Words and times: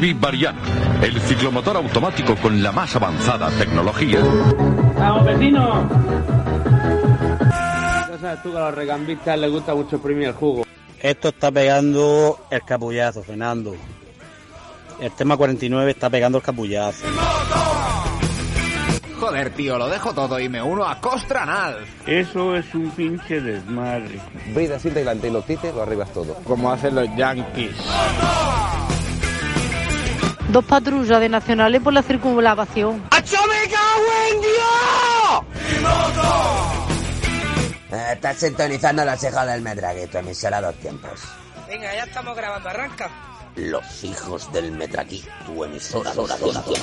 Derby 0.00 0.14
Variant, 0.14 0.58
el 1.02 1.20
ciclomotor 1.20 1.76
automático 1.76 2.34
con 2.36 2.62
la 2.62 2.72
más 2.72 2.96
avanzada 2.96 3.50
tecnología. 3.50 4.18
¡Vamos, 4.98 5.26
vecino! 5.26 5.90
Ya 8.08 8.18
sabes 8.18 8.42
tú 8.42 8.50
que 8.50 8.56
a 8.56 8.60
los 8.60 8.74
recambistas 8.76 9.38
les 9.38 9.50
gusta 9.50 9.74
mucho 9.74 9.96
exprimir 9.96 10.28
el 10.28 10.32
jugo. 10.32 10.64
Esto 11.02 11.28
está 11.28 11.52
pegando 11.52 12.46
el 12.50 12.62
capullazo, 12.62 13.22
Fernando. 13.22 13.76
El 15.02 15.12
tema 15.12 15.36
49 15.36 15.90
está 15.90 16.08
pegando 16.08 16.38
el 16.38 16.44
capullazo. 16.44 17.06
Joder, 19.18 19.50
tío, 19.50 19.76
lo 19.76 19.86
dejo 19.90 20.14
todo 20.14 20.40
y 20.40 20.48
me 20.48 20.62
uno 20.62 20.86
a 20.86 20.98
Costranal. 20.98 21.76
Eso 22.06 22.56
es 22.56 22.74
un 22.74 22.90
pinche 22.92 23.38
desmadre. 23.42 24.18
Brida, 24.54 24.78
siente 24.78 25.00
delante 25.00 25.28
y 25.28 25.30
los 25.30 25.44
tites, 25.44 25.74
lo 25.74 25.82
arribas 25.82 26.10
todo. 26.14 26.36
Como 26.44 26.72
hacen 26.72 26.94
los 26.94 27.14
yankees. 27.16 27.76
Dos 30.50 30.64
patrullas 30.64 31.20
de 31.20 31.28
nacionales 31.28 31.80
por 31.80 31.92
la 31.92 32.02
circunvalación. 32.02 33.04
Eh, 37.92 38.12
estás 38.12 38.36
sintonizando 38.36 39.04
la 39.04 39.16
ceja 39.16 39.46
del 39.46 39.62
Medraguito, 39.62 40.18
emisora 40.18 40.60
dos 40.60 40.74
tiempos. 40.76 41.20
Venga, 41.68 41.94
ya 41.94 42.02
estamos 42.02 42.36
grabando, 42.36 42.68
arranca. 42.68 43.08
Los 43.54 44.02
hijos 44.02 44.52
del 44.52 44.72
Medraquí, 44.72 45.24
tu 45.46 45.62
emisora 45.62 46.12
dos 46.14 46.36
tiempos. 46.36 46.80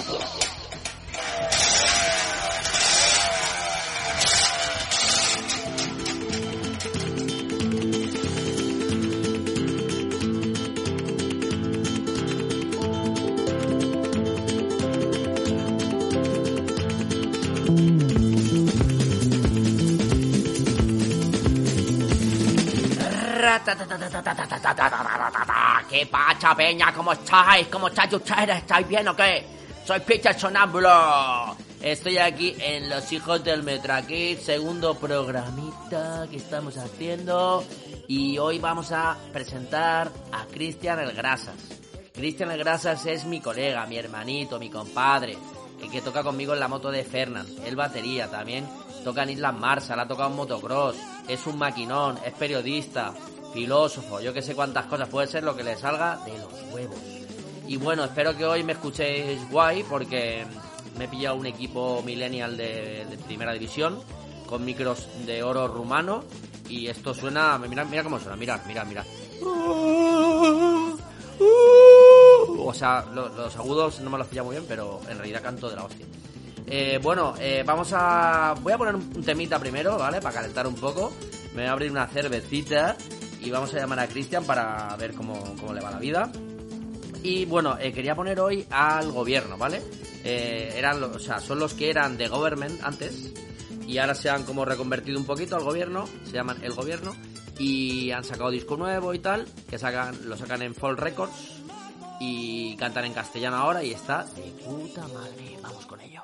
¿Qué 25.89 26.05
pacha, 26.05 26.55
peña? 26.55 26.93
¿Cómo 26.93 27.13
estáis? 27.13 27.67
¿Cómo 27.67 27.87
estáis 27.87 28.13
ustedes? 28.13 28.57
¿Estáis 28.57 28.87
bien 28.87 29.07
o 29.07 29.15
qué? 29.15 29.45
Soy 29.85 29.99
Peter 30.01 30.37
Sonámbulo. 30.37 31.55
Estoy 31.81 32.17
aquí 32.17 32.55
en 32.59 32.89
Los 32.89 33.11
Hijos 33.13 33.43
del 33.43 33.63
Metraquit, 33.63 34.39
segundo 34.39 34.95
programita 34.95 36.27
que 36.29 36.37
estamos 36.37 36.75
haciendo. 36.77 37.63
Y 38.07 38.37
hoy 38.37 38.59
vamos 38.59 38.91
a 38.91 39.17
presentar 39.31 40.11
a 40.31 40.45
Cristian 40.45 40.99
El 40.99 41.13
Grasas. 41.13 41.55
Cristian 42.13 42.51
El 42.51 42.59
Grasas 42.59 43.05
es 43.05 43.25
mi 43.25 43.41
colega, 43.41 43.85
mi 43.85 43.97
hermanito, 43.97 44.59
mi 44.59 44.69
compadre, 44.69 45.37
el 45.81 45.91
que 45.91 46.01
toca 46.01 46.23
conmigo 46.23 46.53
en 46.53 46.59
la 46.59 46.67
moto 46.67 46.89
de 46.89 47.03
Fernand. 47.03 47.65
Él 47.65 47.75
batería 47.75 48.29
también, 48.29 48.67
toca 49.03 49.23
en 49.23 49.29
Islas 49.29 49.53
Marshall, 49.53 49.99
ha 49.99 50.07
tocado 50.07 50.29
en 50.29 50.35
motocross, 50.35 50.95
es 51.27 51.45
un 51.45 51.59
maquinón, 51.59 52.17
es 52.25 52.33
periodista, 52.33 53.13
filósofo, 53.57 54.19
yo 54.21 54.31
que 54.33 54.41
sé 54.43 54.53
cuántas 54.53 54.85
cosas, 54.85 55.09
puede 55.09 55.25
ser 55.27 55.43
lo 55.43 55.55
que 55.55 55.63
le 55.63 55.75
salga 55.75 56.19
de 56.25 56.37
los 56.37 56.53
huevos. 56.71 56.99
Y 57.67 57.75
bueno, 57.77 58.03
espero 58.03 58.37
que 58.37 58.45
hoy 58.45 58.63
me 58.63 58.73
escuchéis 58.73 59.49
guay 59.49 59.81
porque 59.83 60.45
me 60.97 61.05
he 61.05 61.07
pillado 61.07 61.35
un 61.37 61.47
equipo 61.47 62.03
millennial 62.05 62.55
de, 62.55 63.05
primera 63.25 63.51
división 63.53 63.99
con 64.45 64.63
micros 64.63 65.07
de 65.25 65.41
oro 65.41 65.67
rumano 65.67 66.23
y 66.69 66.87
esto 66.87 67.13
suena, 67.15 67.57
mira, 67.57 67.83
mira 67.83 68.03
cómo 68.03 68.19
suena, 68.19 68.35
mira, 68.35 68.61
mira, 68.67 68.85
mira. 68.85 69.03
O 72.59 72.73
sea, 72.73 73.05
lo- 73.13 73.29
los 73.29 73.55
agudos 73.55 73.99
no 74.01 74.09
me 74.11 74.17
los 74.19 74.27
pilla 74.27 74.43
muy 74.43 74.55
bien, 74.55 74.65
pero 74.67 74.99
en 75.09 75.17
realidad 75.17 75.41
canto 75.41 75.67
de 75.69 75.75
la 75.77 75.83
hostia. 75.85 76.05
Eh, 76.67 76.99
bueno, 77.01 77.33
eh, 77.39 77.63
vamos 77.65 77.89
a. 77.93 78.53
Voy 78.61 78.73
a 78.73 78.77
poner 78.77 78.95
un 78.95 79.23
temita 79.23 79.57
primero, 79.57 79.97
¿vale? 79.97 80.19
Para 80.21 80.35
calentar 80.35 80.67
un 80.67 80.75
poco. 80.75 81.11
Me 81.55 81.61
voy 81.63 81.69
a 81.69 81.71
abrir 81.71 81.89
una 81.91 82.07
cervecita 82.07 82.95
y 83.41 83.49
vamos 83.49 83.73
a 83.73 83.77
llamar 83.77 83.99
a 83.99 84.07
Cristian 84.07 84.43
para 84.43 84.95
ver 84.97 85.13
cómo, 85.13 85.55
cómo 85.59 85.73
le 85.73 85.81
va 85.81 85.91
la 85.91 85.99
vida. 85.99 86.31
Y 87.23 87.45
bueno, 87.45 87.77
eh, 87.79 87.91
quería 87.91 88.15
poner 88.15 88.39
hoy 88.39 88.65
al 88.69 89.11
gobierno, 89.11 89.57
¿vale? 89.57 89.81
Eh, 90.23 90.73
eran, 90.75 91.03
o 91.03 91.19
sea, 91.19 91.39
son 91.39 91.59
los 91.59 91.73
que 91.73 91.89
eran 91.89 92.17
de 92.17 92.27
government 92.27 92.79
antes 92.83 93.33
y 93.87 93.97
ahora 93.97 94.15
se 94.15 94.29
han 94.29 94.43
como 94.43 94.65
reconvertido 94.65 95.17
un 95.17 95.25
poquito 95.25 95.55
al 95.55 95.63
gobierno, 95.63 96.05
se 96.25 96.33
llaman 96.33 96.57
el 96.63 96.73
gobierno 96.73 97.15
y 97.57 98.11
han 98.11 98.23
sacado 98.23 98.51
disco 98.51 98.77
nuevo 98.77 99.13
y 99.13 99.19
tal, 99.19 99.47
que 99.69 99.79
sacan, 99.79 100.27
lo 100.27 100.37
sacan 100.37 100.61
en 100.61 100.75
Fall 100.75 100.97
Records 100.97 101.61
y 102.19 102.75
cantan 102.75 103.05
en 103.05 103.13
castellano 103.13 103.57
ahora 103.57 103.83
y 103.83 103.91
está 103.91 104.23
de 104.23 104.41
puta 104.63 105.07
madre. 105.07 105.57
Vamos 105.61 105.85
con 105.85 106.01
ello. 106.01 106.23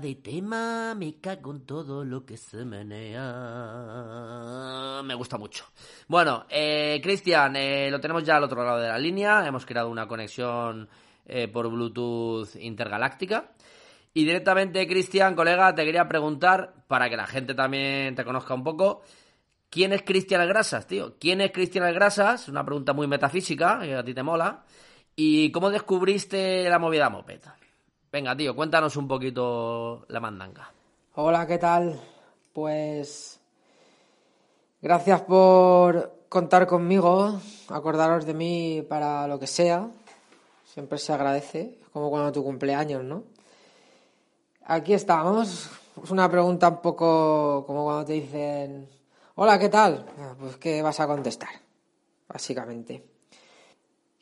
De 0.00 0.16
tema, 0.16 0.94
me 0.94 1.20
cago 1.20 1.52
en 1.52 1.66
todo 1.66 2.04
lo 2.04 2.24
que 2.24 2.36
se 2.36 2.64
menea. 2.64 3.20
Me 5.04 5.14
gusta 5.14 5.38
mucho. 5.38 5.64
Bueno, 6.08 6.46
eh, 6.48 7.00
Cristian, 7.02 7.56
eh, 7.56 7.90
lo 7.90 8.00
tenemos 8.00 8.22
ya 8.24 8.36
al 8.36 8.44
otro 8.44 8.64
lado 8.64 8.78
de 8.80 8.88
la 8.88 8.98
línea. 8.98 9.46
Hemos 9.46 9.66
creado 9.66 9.88
una 9.88 10.06
conexión 10.06 10.88
eh, 11.26 11.48
por 11.48 11.68
Bluetooth 11.68 12.56
intergaláctica. 12.56 13.52
Y 14.14 14.24
directamente, 14.24 14.86
Cristian, 14.86 15.34
colega, 15.34 15.74
te 15.74 15.84
quería 15.84 16.06
preguntar, 16.06 16.84
para 16.86 17.08
que 17.08 17.16
la 17.16 17.26
gente 17.26 17.54
también 17.54 18.14
te 18.14 18.24
conozca 18.24 18.54
un 18.54 18.62
poco, 18.62 19.02
¿quién 19.70 19.92
es 19.92 20.02
Cristian 20.02 20.46
Grasas, 20.48 20.86
tío? 20.86 21.16
¿Quién 21.18 21.40
es 21.40 21.50
Cristian 21.50 21.92
Grasas? 21.94 22.48
Una 22.48 22.64
pregunta 22.64 22.92
muy 22.92 23.06
metafísica, 23.06 23.80
que 23.80 23.94
a 23.94 24.04
ti 24.04 24.12
te 24.14 24.22
mola. 24.22 24.64
¿Y 25.16 25.50
cómo 25.52 25.70
descubriste 25.70 26.68
la 26.68 26.78
movida 26.78 27.08
moped? 27.10 27.40
Venga, 28.12 28.36
tío, 28.36 28.54
cuéntanos 28.54 28.94
un 28.98 29.08
poquito 29.08 30.04
la 30.08 30.20
mandanga. 30.20 30.70
Hola, 31.14 31.46
¿qué 31.46 31.56
tal? 31.56 31.98
Pues 32.52 33.40
gracias 34.82 35.22
por 35.22 36.26
contar 36.28 36.66
conmigo, 36.66 37.40
acordaros 37.70 38.26
de 38.26 38.34
mí 38.34 38.84
para 38.86 39.26
lo 39.26 39.38
que 39.38 39.46
sea. 39.46 39.88
Siempre 40.66 40.98
se 40.98 41.14
agradece, 41.14 41.78
como 41.94 42.10
cuando 42.10 42.32
tu 42.32 42.44
cumpleaños, 42.44 43.02
¿no? 43.02 43.24
Aquí 44.66 44.92
estamos. 44.92 45.70
Es 46.04 46.10
una 46.10 46.30
pregunta 46.30 46.68
un 46.68 46.82
poco 46.82 47.64
como 47.66 47.84
cuando 47.84 48.04
te 48.04 48.12
dicen, 48.12 48.90
hola, 49.36 49.58
¿qué 49.58 49.70
tal? 49.70 50.04
Pues 50.38 50.58
¿qué 50.58 50.82
vas 50.82 51.00
a 51.00 51.06
contestar? 51.06 51.48
Básicamente. 52.28 53.06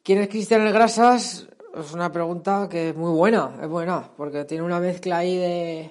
¿Quién 0.05 0.21
es 0.21 0.29
Cristian 0.29 0.65
el 0.65 0.73
Grasas? 0.73 1.49
Es 1.73 1.93
una 1.93 2.11
pregunta 2.11 2.69
que 2.69 2.89
es 2.89 2.97
muy 2.97 3.13
buena, 3.13 3.57
es 3.63 3.69
buena, 3.69 4.11
porque 4.17 4.45
tiene 4.45 4.65
una 4.65 4.81
mezcla 4.81 5.19
ahí 5.19 5.37
de, 5.37 5.91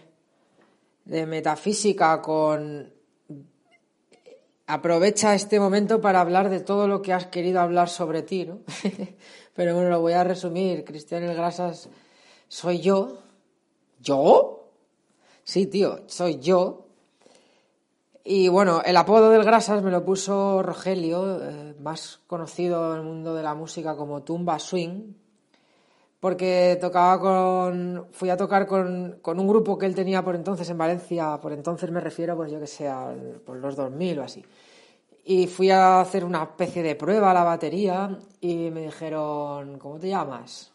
de 1.06 1.26
metafísica 1.26 2.22
con... 2.22 2.94
Aprovecha 4.68 5.34
este 5.34 5.60
momento 5.60 6.02
para 6.02 6.20
hablar 6.20 6.50
de 6.50 6.60
todo 6.60 6.88
lo 6.88 7.02
que 7.02 7.14
has 7.14 7.28
querido 7.28 7.62
hablar 7.62 7.90
sobre 7.90 8.24
ti, 8.24 8.46
¿no? 8.46 8.60
Pero 9.56 9.74
bueno, 9.74 9.90
lo 9.90 10.02
voy 10.02 10.14
a 10.14 10.24
resumir. 10.24 10.84
Cristian 10.84 11.24
el 11.24 11.36
Grasas 11.36 11.90
soy 12.48 12.82
yo. 12.82 13.20
¿Yo? 14.00 14.70
Sí, 15.44 15.66
tío, 15.66 16.02
soy 16.08 16.40
yo. 16.40 16.86
Y 18.24 18.50
bueno, 18.50 18.82
el 18.86 18.98
apodo 18.98 19.32
del 19.32 19.44
Grasas 19.44 19.82
me 19.82 19.92
lo 19.92 20.04
puso 20.06 20.62
Rogelio, 20.62 21.42
eh, 21.42 21.76
más 21.80 22.20
conocido 22.28 22.92
en 22.92 23.00
el 23.00 23.06
mundo 23.06 23.34
de 23.34 23.44
la 23.44 23.56
música 23.56 23.96
como 23.96 24.22
Tumba 24.22 24.60
Swing, 24.60 25.14
porque 26.20 26.78
tocaba 26.82 27.20
con. 27.20 28.08
Fui 28.12 28.30
a 28.30 28.38
tocar 28.38 28.68
con, 28.68 29.20
con, 29.22 29.40
un 29.40 29.48
grupo 29.48 29.78
que 29.78 29.86
él 29.86 29.96
tenía 29.96 30.24
por 30.24 30.36
entonces 30.36 30.70
en 30.70 30.78
Valencia, 30.78 31.40
por 31.42 31.54
entonces 31.54 31.92
me 31.92 32.02
refiero, 32.02 32.36
pues 32.36 32.52
yo 32.52 32.60
que 32.60 32.68
sé, 32.68 32.92
por 33.46 33.58
los 33.58 33.76
2000 33.76 34.20
o 34.20 34.24
así. 34.24 34.46
Y 35.26 35.48
fui 35.48 35.70
a 35.70 36.02
hacer 36.02 36.26
una 36.26 36.44
especie 36.44 36.82
de 36.82 36.96
prueba 36.96 37.32
a 37.32 37.34
la 37.34 37.44
batería 37.44 38.18
y 38.42 38.72
me 38.72 38.82
dijeron, 38.82 39.78
¿cómo 39.78 40.00
te 40.00 40.10
llamas? 40.10 40.72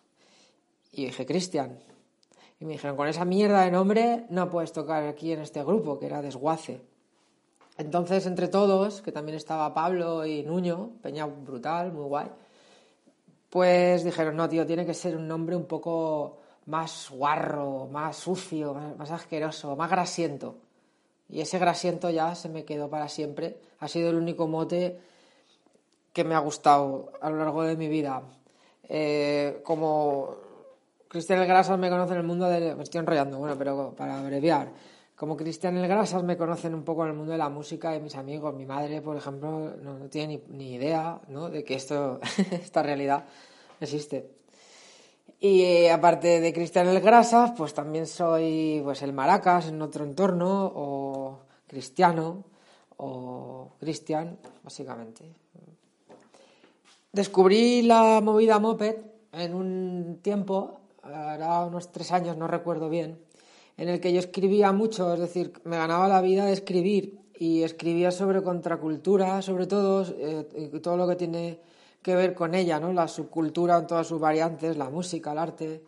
Y 0.92 1.06
dije, 1.06 1.26
Cristian. 1.26 1.78
Y 2.60 2.64
me 2.64 2.74
dijeron, 2.74 2.96
con 2.96 3.08
esa 3.08 3.24
mierda 3.24 3.62
de 3.62 3.72
nombre 3.72 4.26
no 4.30 4.48
puedes 4.48 4.72
tocar 4.72 5.02
aquí 5.04 5.32
en 5.32 5.40
este 5.40 5.62
grupo, 5.64 5.98
que 5.98 6.06
era 6.06 6.22
Desguace. 6.22 6.80
Entonces, 7.76 8.26
entre 8.26 8.46
todos, 8.46 9.02
que 9.02 9.10
también 9.10 9.36
estaba 9.36 9.74
Pablo 9.74 10.24
y 10.24 10.44
Nuño, 10.44 10.92
Peña 11.02 11.26
brutal, 11.26 11.92
muy 11.92 12.04
guay, 12.04 12.28
pues 13.54 14.02
dijeron, 14.02 14.34
no, 14.34 14.48
tío, 14.48 14.66
tiene 14.66 14.84
que 14.84 14.94
ser 14.94 15.14
un 15.14 15.28
nombre 15.28 15.54
un 15.54 15.66
poco 15.66 16.38
más 16.66 17.08
guarro, 17.08 17.86
más 17.86 18.16
sucio, 18.16 18.74
más, 18.74 19.12
asqueroso, 19.12 19.76
más 19.76 19.88
grasiento. 19.88 20.56
Y 21.28 21.40
ese 21.40 21.60
grasiento 21.60 22.10
ya 22.10 22.34
se 22.34 22.48
me 22.48 22.64
quedó 22.64 22.90
para 22.90 23.08
siempre. 23.08 23.60
Ha 23.78 23.86
sido 23.86 24.10
el 24.10 24.16
único 24.16 24.48
mote 24.48 24.98
que 26.12 26.24
me 26.24 26.34
ha 26.34 26.40
gustado 26.40 27.12
a 27.20 27.30
lo 27.30 27.36
largo 27.36 27.62
de 27.62 27.76
mi 27.76 27.86
vida. 27.86 28.22
Eh, 28.88 29.60
como 29.62 30.34
Cristian 31.06 31.40
el 31.40 31.78
me 31.78 31.90
conoce 31.90 32.14
en 32.14 32.18
el 32.18 32.26
mundo 32.26 32.48
del... 32.48 32.74
Me 32.74 32.82
estoy 32.82 32.98
enrollando, 32.98 33.38
bueno, 33.38 33.56
pero 33.56 33.94
para 33.96 34.18
abreviar. 34.18 34.72
Como 35.16 35.36
Cristian 35.36 35.76
el 35.76 35.86
Grasas 35.86 36.24
me 36.24 36.36
conocen 36.36 36.74
un 36.74 36.82
poco 36.82 37.04
en 37.04 37.10
el 37.10 37.16
mundo 37.16 37.32
de 37.32 37.38
la 37.38 37.48
música 37.48 37.94
y 37.94 38.00
mis 38.00 38.16
amigos. 38.16 38.54
Mi 38.54 38.66
madre, 38.66 39.00
por 39.00 39.16
ejemplo, 39.16 39.76
no, 39.80 40.08
tiene 40.08 40.42
ni, 40.48 40.74
idea 40.74 41.20
de 41.52 41.62
que 41.62 41.74
esto, 41.74 42.20
esta 42.50 42.82
realidad 42.82 43.24
existe. 43.80 44.30
Y 45.38 45.62
eh, 45.62 45.92
aparte 45.92 46.40
de 46.40 46.52
Cristian 46.52 46.88
el 46.88 47.00
Grasas, 47.00 47.52
pues 47.56 47.74
también 47.74 48.06
soy 48.06 48.80
pues 48.82 49.02
el 49.02 49.12
Maracas 49.12 49.68
en 49.68 49.80
otro 49.82 50.04
entorno, 50.04 50.72
o 50.74 51.38
Cristiano, 51.68 52.44
o 52.96 53.72
Cristian, 53.78 54.38
básicamente. 54.62 55.24
Descubrí 57.12 57.82
la 57.82 58.20
movida 58.20 58.58
moped 58.58 58.96
en 59.32 59.54
un 59.54 60.18
tiempo, 60.22 60.80
era 61.04 61.64
unos 61.64 61.92
tres 61.92 62.10
años, 62.10 62.36
no 62.36 62.48
recuerdo 62.48 62.88
bien, 62.88 63.20
en 63.76 63.88
el 63.88 64.00
que 64.00 64.12
yo 64.12 64.20
escribía 64.20 64.72
mucho, 64.72 65.14
es 65.14 65.20
decir, 65.20 65.52
me 65.64 65.76
ganaba 65.76 66.08
la 66.08 66.20
vida 66.20 66.46
de 66.46 66.52
escribir 66.52 67.18
y 67.38 67.62
escribía 67.62 68.10
sobre 68.10 68.42
contracultura, 68.42 69.42
sobre 69.42 69.66
todo, 69.66 70.06
eh, 70.16 70.80
todo 70.82 70.96
lo 70.96 71.08
que 71.08 71.16
tiene 71.16 71.58
que 72.00 72.14
ver 72.14 72.34
con 72.34 72.54
ella, 72.54 72.78
¿no? 72.78 72.92
La 72.92 73.08
subcultura 73.08 73.78
en 73.78 73.86
todas 73.86 74.06
sus 74.06 74.20
variantes, 74.20 74.76
la 74.76 74.90
música, 74.90 75.32
el 75.32 75.38
arte, 75.38 75.82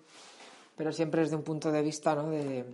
pero 0.74 0.90
siempre 0.92 1.20
desde 1.20 1.36
un 1.36 1.42
punto 1.42 1.70
de 1.70 1.82
vista, 1.82 2.14
¿no? 2.14 2.30
De, 2.30 2.64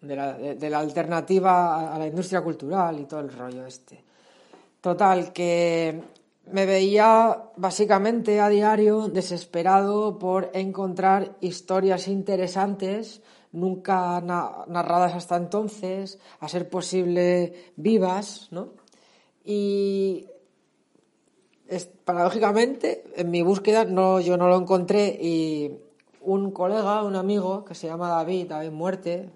de, 0.00 0.16
la, 0.16 0.34
de, 0.34 0.54
de 0.56 0.70
la, 0.70 0.80
alternativa 0.80 1.94
a 1.94 1.98
la 1.98 2.06
industria 2.06 2.42
cultural 2.42 3.00
y 3.00 3.04
todo 3.04 3.20
el 3.20 3.32
rollo 3.32 3.64
este. 3.64 4.04
Total, 4.80 5.32
que 5.32 6.00
me 6.52 6.66
veía 6.66 7.50
básicamente 7.56 8.40
a 8.40 8.48
diario 8.48 9.08
desesperado 9.08 10.18
por 10.18 10.50
encontrar 10.54 11.36
historias 11.40 12.08
interesantes, 12.08 13.22
nunca 13.60 14.20
na 14.20 14.64
narradas 14.68 15.14
hasta 15.14 15.36
entonces, 15.36 16.18
a 16.40 16.48
ser 16.48 16.68
posible 16.68 17.72
vivas, 17.76 18.48
¿no? 18.50 18.70
Y 19.44 20.26
paradójicamente, 22.04 23.04
en 23.16 23.30
mi 23.30 23.42
búsqueda 23.42 23.84
no, 23.84 24.20
yo 24.20 24.36
no 24.36 24.48
lo 24.48 24.56
encontré 24.56 25.18
y 25.20 25.78
un 26.20 26.50
colega, 26.50 27.02
un 27.02 27.16
amigo 27.16 27.64
que 27.64 27.74
se 27.74 27.86
llama 27.86 28.08
David, 28.08 28.48
David 28.48 28.70
Muerte, 28.70 29.30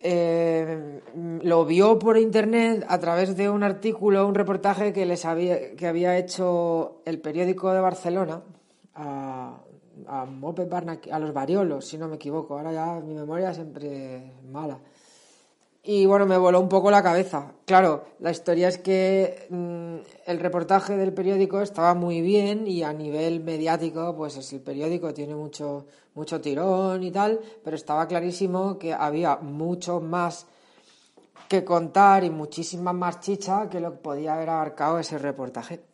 eh, 0.00 1.00
lo 1.42 1.64
vio 1.64 1.98
por 1.98 2.18
internet 2.18 2.84
a 2.88 2.98
través 2.98 3.36
de 3.36 3.50
un 3.50 3.62
artículo, 3.62 4.26
un 4.26 4.34
reportaje 4.34 4.92
que 4.92 5.06
les 5.06 5.24
había, 5.24 5.74
que 5.74 5.86
había 5.86 6.16
hecho 6.16 7.02
el 7.04 7.20
periódico 7.20 7.72
de 7.72 7.80
Barcelona 7.80 8.42
a, 8.94 9.58
a, 10.08 10.24
Moped 10.24 10.72
a 10.72 11.18
los 11.18 11.32
Variolos, 11.32 11.86
si 11.86 11.98
no 11.98 12.08
me 12.08 12.16
equivoco. 12.16 12.56
Ahora 12.56 12.72
ya 12.72 13.00
mi 13.00 13.14
memoria 13.14 13.52
siempre 13.54 14.16
es 14.16 14.44
mala. 14.44 14.78
Y 15.82 16.04
bueno, 16.06 16.26
me 16.26 16.36
voló 16.36 16.60
un 16.60 16.68
poco 16.68 16.90
la 16.90 17.02
cabeza. 17.02 17.52
Claro, 17.64 18.04
la 18.18 18.30
historia 18.30 18.68
es 18.68 18.78
que 18.78 19.46
mmm, 19.48 19.96
el 20.26 20.38
reportaje 20.40 20.96
del 20.96 21.14
periódico 21.14 21.60
estaba 21.60 21.94
muy 21.94 22.20
bien 22.20 22.66
y 22.66 22.82
a 22.82 22.92
nivel 22.92 23.40
mediático, 23.40 24.14
pues 24.14 24.36
es 24.36 24.52
el 24.52 24.60
periódico 24.60 25.14
tiene 25.14 25.34
mucho, 25.34 25.86
mucho 26.14 26.40
tirón 26.40 27.02
y 27.02 27.10
tal, 27.10 27.40
pero 27.64 27.76
estaba 27.76 28.06
clarísimo 28.06 28.78
que 28.78 28.92
había 28.92 29.36
mucho 29.36 30.00
más 30.00 30.46
que 31.48 31.64
contar 31.64 32.24
y 32.24 32.30
muchísima 32.30 32.92
más 32.92 33.20
chicha 33.20 33.70
que 33.70 33.80
lo 33.80 33.92
que 33.92 33.98
podía 33.98 34.34
haber 34.34 34.50
abarcado 34.50 34.98
ese 34.98 35.16
reportaje. 35.16 35.87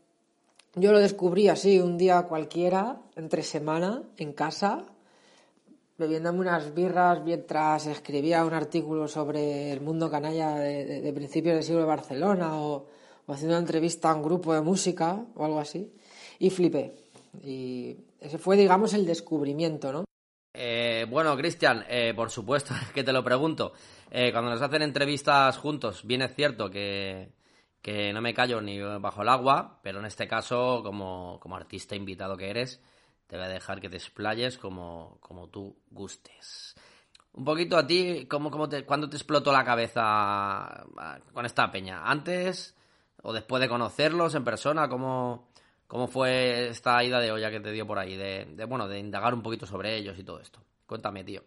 Yo 0.76 0.90
lo 0.90 0.98
descubrí 0.98 1.48
así 1.48 1.78
un 1.78 1.96
día 1.96 2.22
cualquiera, 2.22 3.00
entre 3.14 3.42
semana, 3.42 4.02
en 4.16 4.32
casa, 4.32 4.84
bebiéndome 5.96 6.40
unas 6.40 6.74
birras 6.74 7.22
mientras 7.22 7.86
escribía 7.86 8.44
un 8.44 8.54
artículo 8.54 9.06
sobre 9.06 9.70
el 9.70 9.80
mundo 9.80 10.10
canalla 10.10 10.56
de, 10.56 11.12
principios 11.14 11.54
del 11.54 11.64
siglo 11.64 11.80
de 11.80 11.86
Barcelona 11.86 12.60
o, 12.60 12.86
o, 13.26 13.32
haciendo 13.32 13.54
una 13.54 13.60
entrevista 13.60 14.10
a 14.10 14.16
un 14.16 14.24
grupo 14.24 14.52
de 14.52 14.62
música 14.62 15.24
o 15.36 15.44
algo 15.44 15.60
así 15.60 15.92
y 16.40 16.50
flipé. 16.50 16.96
Y 17.44 17.96
ese 18.20 18.38
fue, 18.38 18.56
digamos, 18.56 18.94
el 18.94 19.06
descubrimiento, 19.06 19.92
¿no? 19.92 20.04
Eh, 20.56 21.06
bueno, 21.10 21.36
Cristian, 21.36 21.84
eh, 21.88 22.14
por 22.14 22.30
supuesto 22.30 22.74
que 22.94 23.04
te 23.04 23.12
lo 23.12 23.22
pregunto. 23.22 23.72
Eh, 24.10 24.30
cuando 24.32 24.50
nos 24.50 24.62
hacen 24.62 24.82
entrevistas 24.82 25.56
juntos, 25.58 26.04
bien 26.04 26.22
es 26.22 26.34
cierto 26.34 26.70
que, 26.70 27.32
que 27.84 28.14
no 28.14 28.22
me 28.22 28.32
callo 28.32 28.62
ni 28.62 28.80
bajo 28.80 29.20
el 29.20 29.28
agua, 29.28 29.78
pero 29.82 29.98
en 29.98 30.06
este 30.06 30.26
caso, 30.26 30.80
como, 30.82 31.38
como 31.38 31.54
artista 31.54 31.94
invitado 31.94 32.34
que 32.34 32.48
eres, 32.48 32.80
te 33.26 33.36
voy 33.36 33.44
a 33.44 33.50
dejar 33.50 33.78
que 33.78 33.90
te 33.90 33.98
explayes 33.98 34.56
como, 34.56 35.18
como 35.20 35.48
tú 35.48 35.76
gustes. 35.90 36.74
Un 37.34 37.44
poquito 37.44 37.76
a 37.76 37.86
ti, 37.86 38.26
¿cómo, 38.26 38.50
cómo 38.50 38.70
te, 38.70 38.86
¿cuándo 38.86 39.10
te 39.10 39.16
explotó 39.16 39.52
la 39.52 39.66
cabeza 39.66 40.86
con 41.34 41.44
esta 41.44 41.70
peña? 41.70 42.10
¿Antes 42.10 42.74
o 43.22 43.34
después 43.34 43.60
de 43.60 43.68
conocerlos 43.68 44.34
en 44.34 44.44
persona? 44.44 44.88
¿Cómo, 44.88 45.50
cómo 45.86 46.08
fue 46.08 46.68
esta 46.68 47.04
ida 47.04 47.20
de 47.20 47.32
olla 47.32 47.50
que 47.50 47.60
te 47.60 47.70
dio 47.70 47.86
por 47.86 47.98
ahí? 47.98 48.16
De, 48.16 48.64
bueno, 48.66 48.88
de 48.88 48.98
indagar 48.98 49.34
un 49.34 49.42
poquito 49.42 49.66
sobre 49.66 49.94
ellos 49.94 50.18
y 50.18 50.24
todo 50.24 50.40
esto. 50.40 50.58
Cuéntame, 50.86 51.22
tío. 51.22 51.42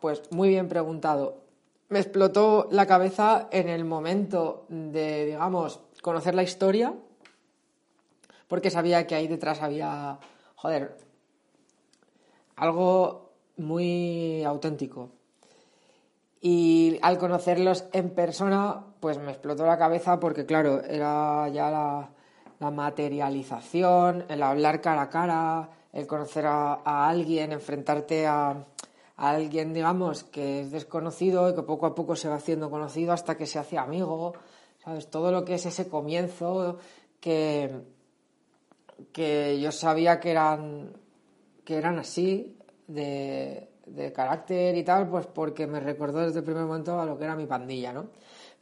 Pues 0.00 0.22
muy 0.30 0.50
bien 0.50 0.68
preguntado. 0.68 1.49
Me 1.90 1.98
explotó 1.98 2.68
la 2.70 2.86
cabeza 2.86 3.48
en 3.50 3.68
el 3.68 3.84
momento 3.84 4.64
de, 4.68 5.26
digamos, 5.26 5.80
conocer 6.02 6.36
la 6.36 6.44
historia, 6.44 6.94
porque 8.46 8.70
sabía 8.70 9.08
que 9.08 9.16
ahí 9.16 9.26
detrás 9.26 9.60
había, 9.60 10.20
joder, 10.54 10.96
algo 12.54 13.32
muy 13.56 14.44
auténtico. 14.44 15.10
Y 16.40 17.00
al 17.02 17.18
conocerlos 17.18 17.84
en 17.92 18.10
persona, 18.10 18.84
pues 19.00 19.18
me 19.18 19.32
explotó 19.32 19.66
la 19.66 19.76
cabeza 19.76 20.20
porque, 20.20 20.46
claro, 20.46 20.84
era 20.84 21.48
ya 21.48 21.70
la, 21.70 22.70
materialización, 22.70 24.26
el 24.28 24.44
hablar 24.44 24.80
cara 24.80 25.02
a 25.02 25.10
cara, 25.10 25.70
el 25.92 26.06
conocer 26.06 26.46
a 26.46 27.08
alguien, 27.08 27.50
enfrentarte 27.50 28.28
a, 28.28 28.64
alguien, 29.20 29.74
digamos, 29.74 30.24
que 30.24 30.62
es 30.62 30.70
desconocido 30.70 31.50
y 31.50 31.54
que 31.54 31.62
poco 31.62 31.86
a 31.86 31.94
poco 31.94 32.16
se 32.16 32.28
va 32.28 32.36
haciendo 32.36 32.70
conocido 32.70 33.12
hasta 33.12 33.36
que 33.36 33.46
se 33.46 33.58
hace 33.58 33.76
amigo, 33.76 34.32
¿sabes? 34.82 35.08
Todo 35.08 35.30
lo 35.30 35.44
que 35.44 35.54
es 35.54 35.66
ese 35.66 35.88
comienzo 35.88 36.78
que, 37.20 37.82
que 39.12 39.60
yo 39.60 39.72
sabía 39.72 40.20
que 40.20 40.30
eran, 40.30 40.92
que 41.64 41.76
eran 41.76 41.98
así, 41.98 42.56
de, 42.86 43.68
de 43.86 44.12
carácter 44.12 44.76
y 44.76 44.84
tal, 44.84 45.08
pues 45.08 45.26
porque 45.26 45.66
me 45.66 45.80
recordó 45.80 46.20
desde 46.20 46.38
el 46.38 46.44
primer 46.44 46.64
momento 46.64 46.98
a 46.98 47.04
lo 47.04 47.18
que 47.18 47.24
era 47.24 47.36
mi 47.36 47.46
pandilla, 47.46 47.92
¿no? 47.92 48.06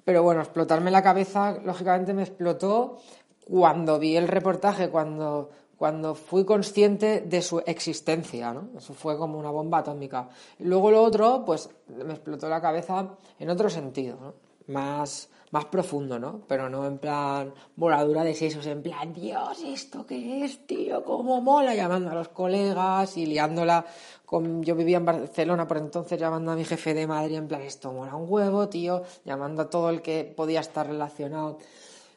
Pero 0.05 0.23
bueno, 0.23 0.41
explotarme 0.41 0.91
la 0.91 1.03
cabeza, 1.03 1.59
lógicamente 1.65 2.15
me 2.15 2.23
explotó 2.23 2.99
cuando 3.45 3.99
vi 3.99 4.17
el 4.17 4.27
reportaje, 4.27 4.91
cuando, 4.91 5.51
cuando 5.79 6.17
fui 6.17 6.45
consciente 6.45 7.21
de 7.21 7.41
su 7.41 7.61
existencia, 7.61 8.53
¿no? 8.53 8.71
Eso 8.77 8.95
fue 8.95 9.17
como 9.17 9.39
una 9.39 9.53
bomba 9.53 9.79
atómica. 9.79 10.29
Luego 10.59 10.91
lo 10.91 11.03
otro, 11.05 11.45
pues 11.47 11.71
me 11.87 12.15
explotó 12.15 12.49
la 12.49 12.61
cabeza 12.61 13.15
en 13.39 13.49
otro 13.49 13.71
sentido, 13.71 14.19
¿no? 14.21 14.35
Más, 14.67 15.31
más 15.53 15.67
profundo, 15.67 16.19
¿no? 16.19 16.41
Pero 16.49 16.69
no 16.69 16.85
en 16.85 16.99
plan 16.99 17.55
voladura 17.77 18.25
de 18.25 18.35
sesos, 18.35 18.67
en 18.67 18.83
plan, 18.83 19.13
Dios, 19.13 19.63
¿esto 19.65 20.05
qué 20.05 20.45
es, 20.45 20.67
tío? 20.67 21.05
¿Cómo 21.05 21.41
mola? 21.41 21.77
Llamando 21.77 22.11
a 22.11 22.15
los 22.15 22.29
colegas 22.31 23.17
y 23.17 23.27
liándola 23.27 23.87
con... 24.27 24.65
Yo 24.65 24.75
vivía 24.75 24.97
en 24.97 25.05
Barcelona 25.05 25.69
por 25.69 25.77
entonces 25.79 26.19
llamando 26.19 26.51
a 26.51 26.57
mi 26.57 26.65
jefe 26.65 26.93
de 26.93 27.07
Madrid 27.07 27.37
en 27.37 27.47
plan, 27.47 27.63
esto 27.63 27.93
mola 27.93 28.17
un 28.17 28.27
huevo, 28.29 28.69
tío, 28.69 29.05
llamando 29.25 29.63
a 29.63 29.71
todo 29.71 29.91
el 29.91 30.03
que 30.03 30.25
podía 30.25 30.59
estar 30.59 30.89
relacionado 30.89 31.59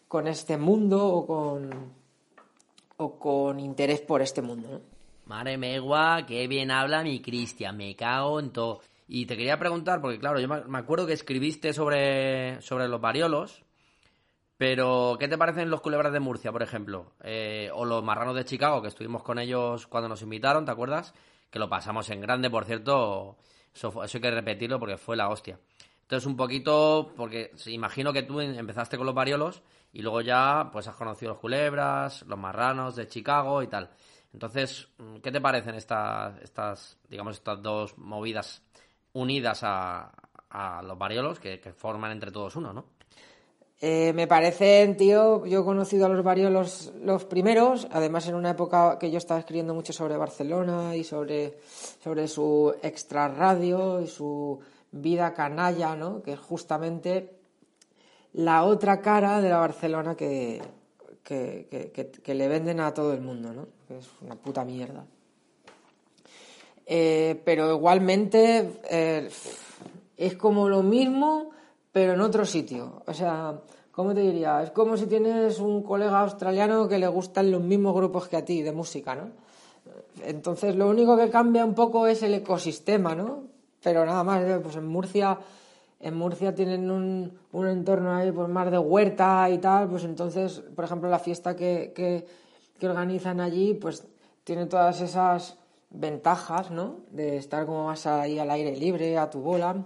con 0.08 0.28
este 0.28 0.58
mundo 0.58 1.08
o 1.08 1.28
con, 1.28 2.01
o 3.02 3.18
con 3.18 3.60
interés 3.60 4.02
por 4.02 4.22
este 4.22 4.42
mundo, 4.42 4.70
¿no? 4.72 4.82
Madre 5.26 5.58
megua, 5.58 6.26
qué 6.28 6.48
bien 6.48 6.72
habla 6.72 7.04
mi 7.04 7.22
Cristian, 7.22 7.78
me 7.78 7.96
cago 7.96 8.40
en 8.40 8.52
todo. 8.52 8.82
Y 9.08 9.26
te 9.26 9.36
quería 9.36 9.58
preguntar, 9.58 10.02
porque 10.02 10.20
claro, 10.20 10.40
yo 10.40 10.48
me 10.48 10.78
acuerdo 10.78 11.08
que 11.08 11.14
escribiste 11.14 11.74
sobre, 11.74 12.62
sobre 12.62 12.88
los 12.88 13.02
variolos, 13.02 13.64
pero 14.58 15.18
¿qué 15.20 15.28
te 15.28 15.38
parecen 15.38 15.70
los 15.70 15.82
culebras 15.82 16.14
de 16.14 16.20
Murcia, 16.20 16.52
por 16.52 16.62
ejemplo? 16.62 17.14
Eh, 17.24 17.70
o 17.74 17.86
los 17.86 18.04
marranos 18.04 18.36
de 18.36 18.46
Chicago, 18.46 18.82
que 18.82 18.90
estuvimos 18.90 19.24
con 19.24 19.40
ellos 19.40 19.88
cuando 19.88 20.08
nos 20.08 20.22
invitaron, 20.22 20.66
¿te 20.66 20.72
acuerdas? 20.72 21.14
Que 21.50 21.60
lo 21.60 21.70
pasamos 21.70 22.10
en 22.10 22.22
grande, 22.22 22.50
por 22.50 22.66
cierto, 22.66 23.38
eso, 23.74 24.04
eso 24.04 24.18
hay 24.18 24.22
que 24.22 24.32
repetirlo 24.32 24.80
porque 24.80 24.98
fue 24.98 25.18
la 25.18 25.30
hostia. 25.30 25.60
Entonces, 26.12 26.28
un 26.28 26.36
poquito, 26.36 27.14
porque 27.16 27.52
imagino 27.68 28.12
que 28.12 28.24
tú 28.24 28.42
empezaste 28.42 28.98
con 28.98 29.06
los 29.06 29.16
variolos 29.16 29.62
y 29.94 30.02
luego 30.02 30.20
ya 30.20 30.68
pues 30.70 30.86
has 30.90 30.96
conocido 30.98 31.32
los 31.32 31.40
culebras, 31.40 32.24
los 32.24 32.38
marranos 32.38 32.98
de 32.98 33.08
Chicago 33.08 33.64
y 33.64 33.68
tal. 33.68 33.90
Entonces, 34.34 34.90
¿qué 35.24 35.32
te 35.32 35.40
parecen 35.40 35.76
estas, 35.76 36.38
estas 36.42 36.98
digamos, 37.08 37.36
estas 37.36 37.62
dos 37.62 37.98
movidas 37.98 38.62
unidas 39.14 39.62
a, 39.64 40.12
a 40.50 40.82
los 40.82 40.98
variolos 40.98 41.40
que, 41.40 41.62
que, 41.62 41.72
forman 41.72 42.12
entre 42.12 42.30
todos 42.30 42.58
uno, 42.58 42.74
¿no? 42.74 42.88
Eh, 43.80 44.12
me 44.14 44.28
parecen, 44.28 44.98
tío, 44.98 45.46
yo 45.46 45.62
he 45.62 45.64
conocido 45.64 46.08
a 46.08 46.10
los 46.10 46.26
variolos 46.26 46.92
los 47.02 47.24
primeros, 47.24 47.88
además 47.90 48.28
en 48.28 48.36
una 48.36 48.50
época 48.50 49.00
que 49.00 49.10
yo 49.10 49.18
estaba 49.18 49.40
escribiendo 49.40 49.74
mucho 49.74 49.94
sobre 49.94 50.18
Barcelona 50.18 50.94
y 50.94 51.06
sobre, 51.06 51.60
sobre 52.04 52.28
su 52.28 52.76
extra 52.84 53.30
radio 53.30 54.02
y 54.02 54.08
su 54.08 54.60
vida 54.92 55.34
canalla, 55.34 55.96
¿no? 55.96 56.22
Que 56.22 56.34
es 56.34 56.40
justamente 56.40 57.38
la 58.34 58.64
otra 58.64 59.02
cara 59.02 59.42
de 59.42 59.50
la 59.50 59.58
Barcelona 59.58 60.16
que, 60.16 60.62
que, 61.24 62.12
que, 62.24 62.34
le 62.34 62.48
venden 62.48 62.80
a 62.80 62.94
todo 62.94 63.14
el 63.14 63.22
mundo, 63.22 63.54
¿no? 63.54 63.68
Que 63.88 63.98
es 63.98 64.10
una 64.22 64.36
puta 64.36 64.66
mierda. 64.66 65.06
Eh, 66.86 67.42
pero 67.46 67.74
igualmente 67.76 68.82
eh, 68.90 69.30
es 70.18 70.36
como 70.36 70.68
lo 70.68 70.84
mismo, 70.84 71.52
pero 71.92 72.14
en 72.14 72.22
otro 72.22 72.46
sitio. 72.46 73.04
O 73.06 73.14
sea, 73.14 73.62
¿cómo 73.92 74.14
te 74.14 74.22
diría? 74.22 74.64
Es 74.64 74.72
como 74.72 74.98
si 74.98 75.06
tienes 75.06 75.60
un 75.60 75.84
colega 75.84 76.20
australiano 76.20 76.88
que 76.88 76.98
le 76.98 77.08
gustan 77.08 77.52
los 77.52 77.62
mismos 77.62 77.96
grupos 77.96 78.28
que 78.28 78.38
a 78.38 78.46
ti 78.46 78.62
de 78.62 78.72
música, 78.72 79.16
¿no? 79.16 79.30
Entonces, 80.24 80.76
lo 80.76 80.90
único 80.90 81.18
que 81.18 81.30
cambia 81.30 81.66
un 81.66 81.74
poco 81.74 82.08
es 82.08 82.22
el 82.24 82.34
ecosistema, 82.34 83.16
¿no? 83.16 83.51
Pero 83.84 84.06
nada 84.06 84.24
más, 84.24 84.44
¿eh? 84.44 84.60
pues 84.62 84.76
en 84.76 84.88
Murcia, 84.88 85.40
en 86.00 86.16
Murcia 86.16 86.54
tienen 86.54 86.92
un, 86.92 87.38
un 87.52 87.68
entorno 87.68 88.14
ahí 88.14 88.32
pues 88.32 88.48
más 88.50 88.70
de 88.70 88.78
huerta 88.78 89.50
y 89.50 89.58
tal, 89.58 89.90
pues 89.90 90.04
entonces, 90.04 90.64
por 90.76 90.86
ejemplo, 90.86 91.10
la 91.10 91.20
fiesta 91.20 91.56
que, 91.56 91.92
que, 91.96 92.26
que 92.80 92.88
organizan 92.88 93.40
allí, 93.40 93.74
pues 93.74 94.08
tiene 94.44 94.66
todas 94.66 95.02
esas 95.02 95.58
ventajas, 95.90 96.72
¿no? 96.72 96.98
De 97.12 97.38
estar 97.38 97.66
como 97.66 97.86
más 97.86 98.06
ahí 98.08 98.40
al 98.40 98.50
aire 98.52 98.76
libre, 98.76 99.18
a 99.18 99.30
tu 99.30 99.40
bola, 99.42 99.86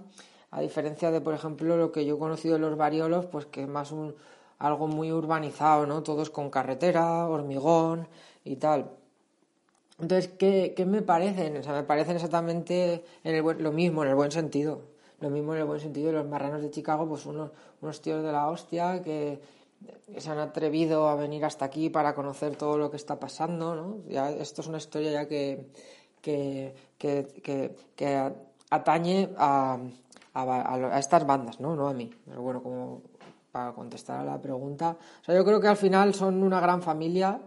a 0.50 0.60
diferencia 0.60 1.10
de, 1.10 1.20
por 1.20 1.34
ejemplo, 1.34 1.76
lo 1.76 1.92
que 1.92 2.04
yo 2.04 2.16
he 2.16 2.18
conocido 2.18 2.54
de 2.54 2.60
los 2.60 2.76
variolos, 2.76 3.26
pues 3.26 3.46
que 3.46 3.62
es 3.62 3.68
más 3.68 3.92
un, 3.92 4.14
algo 4.58 4.86
muy 4.88 5.12
urbanizado, 5.12 5.86
¿no? 5.86 6.02
Todos 6.02 6.30
con 6.30 6.50
carretera, 6.50 7.28
hormigón 7.28 8.08
y 8.44 8.56
tal. 8.56 8.90
Entonces, 9.98 10.30
¿qué, 10.38 10.74
qué 10.76 10.84
me 10.84 11.02
parecen? 11.02 11.56
O 11.56 11.62
sea, 11.62 11.72
me 11.72 11.82
parecen 11.82 12.16
exactamente 12.16 13.04
en 13.24 13.34
el 13.34 13.42
buen, 13.42 13.62
lo 13.62 13.72
mismo, 13.72 14.02
en 14.02 14.10
el 14.10 14.14
buen 14.14 14.30
sentido. 14.30 14.82
Lo 15.20 15.30
mismo 15.30 15.54
en 15.54 15.60
el 15.60 15.66
buen 15.66 15.80
sentido. 15.80 16.12
Los 16.12 16.26
marranos 16.26 16.60
de 16.60 16.70
Chicago, 16.70 17.08
pues 17.08 17.24
unos, 17.24 17.50
unos 17.80 18.00
tíos 18.02 18.22
de 18.22 18.32
la 18.32 18.48
hostia 18.48 19.02
que 19.02 19.40
se 20.18 20.30
han 20.30 20.38
atrevido 20.38 21.08
a 21.08 21.16
venir 21.16 21.44
hasta 21.44 21.64
aquí 21.64 21.90
para 21.90 22.14
conocer 22.14 22.56
todo 22.56 22.76
lo 22.78 22.90
que 22.90 22.96
está 22.96 23.18
pasando, 23.18 23.74
¿no? 23.74 23.98
Ya, 24.08 24.30
esto 24.30 24.60
es 24.60 24.66
una 24.68 24.78
historia 24.78 25.12
ya 25.12 25.28
que, 25.28 25.66
que, 26.20 26.74
que, 26.98 27.74
que, 27.94 28.32
atañe 28.70 29.30
a, 29.36 29.78
a, 30.34 30.94
a, 30.94 30.98
estas 30.98 31.26
bandas, 31.26 31.60
¿no? 31.60 31.74
No 31.74 31.88
a 31.88 31.94
mí. 31.94 32.10
Pero 32.26 32.42
bueno, 32.42 32.62
como 32.62 33.02
para 33.50 33.72
contestar 33.72 34.20
a 34.20 34.24
la 34.24 34.40
pregunta. 34.40 34.96
O 35.22 35.24
sea, 35.24 35.34
yo 35.34 35.44
creo 35.44 35.60
que 35.60 35.68
al 35.68 35.76
final 35.76 36.14
son 36.14 36.42
una 36.42 36.60
gran 36.60 36.82
familia 36.82 37.40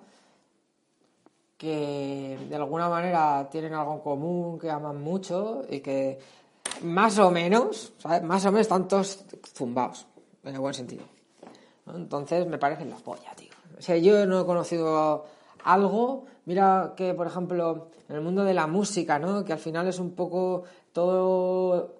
que 1.59 2.39
de 2.47 2.55
alguna 2.55 2.87
manera 2.87 3.49
tienen 3.51 3.73
algo 3.73 3.95
en 3.95 3.99
común, 3.99 4.57
que 4.57 4.71
aman 4.71 5.03
mucho 5.03 5.63
y 5.69 5.81
que 5.81 6.17
más 6.83 7.19
o 7.19 7.31
menos, 7.31 7.91
¿sabes? 7.97 8.23
Más 8.23 8.45
o 8.45 8.47
menos 8.47 8.61
están 8.61 8.87
todos 8.87 9.25
zumbados, 9.53 10.07
en 10.45 10.55
el 10.55 10.61
buen 10.61 10.73
sentido. 10.73 11.03
Entonces 11.93 12.47
me 12.47 12.57
parecen 12.57 12.89
las 12.89 13.01
pollas, 13.01 13.35
tío. 13.35 13.49
O 13.77 13.81
sea, 13.81 13.97
yo 13.97 14.25
no 14.25 14.39
he 14.39 14.45
conocido 14.45 15.25
algo, 15.65 16.27
mira 16.45 16.93
que, 16.95 17.13
por 17.13 17.27
ejemplo, 17.27 17.89
en 18.07 18.15
el 18.15 18.21
mundo 18.21 18.45
de 18.45 18.53
la 18.53 18.65
música, 18.65 19.19
¿no? 19.19 19.43
Que 19.43 19.51
al 19.51 19.59
final 19.59 19.85
es 19.85 19.99
un 19.99 20.11
poco 20.11 20.63
todo... 20.93 21.95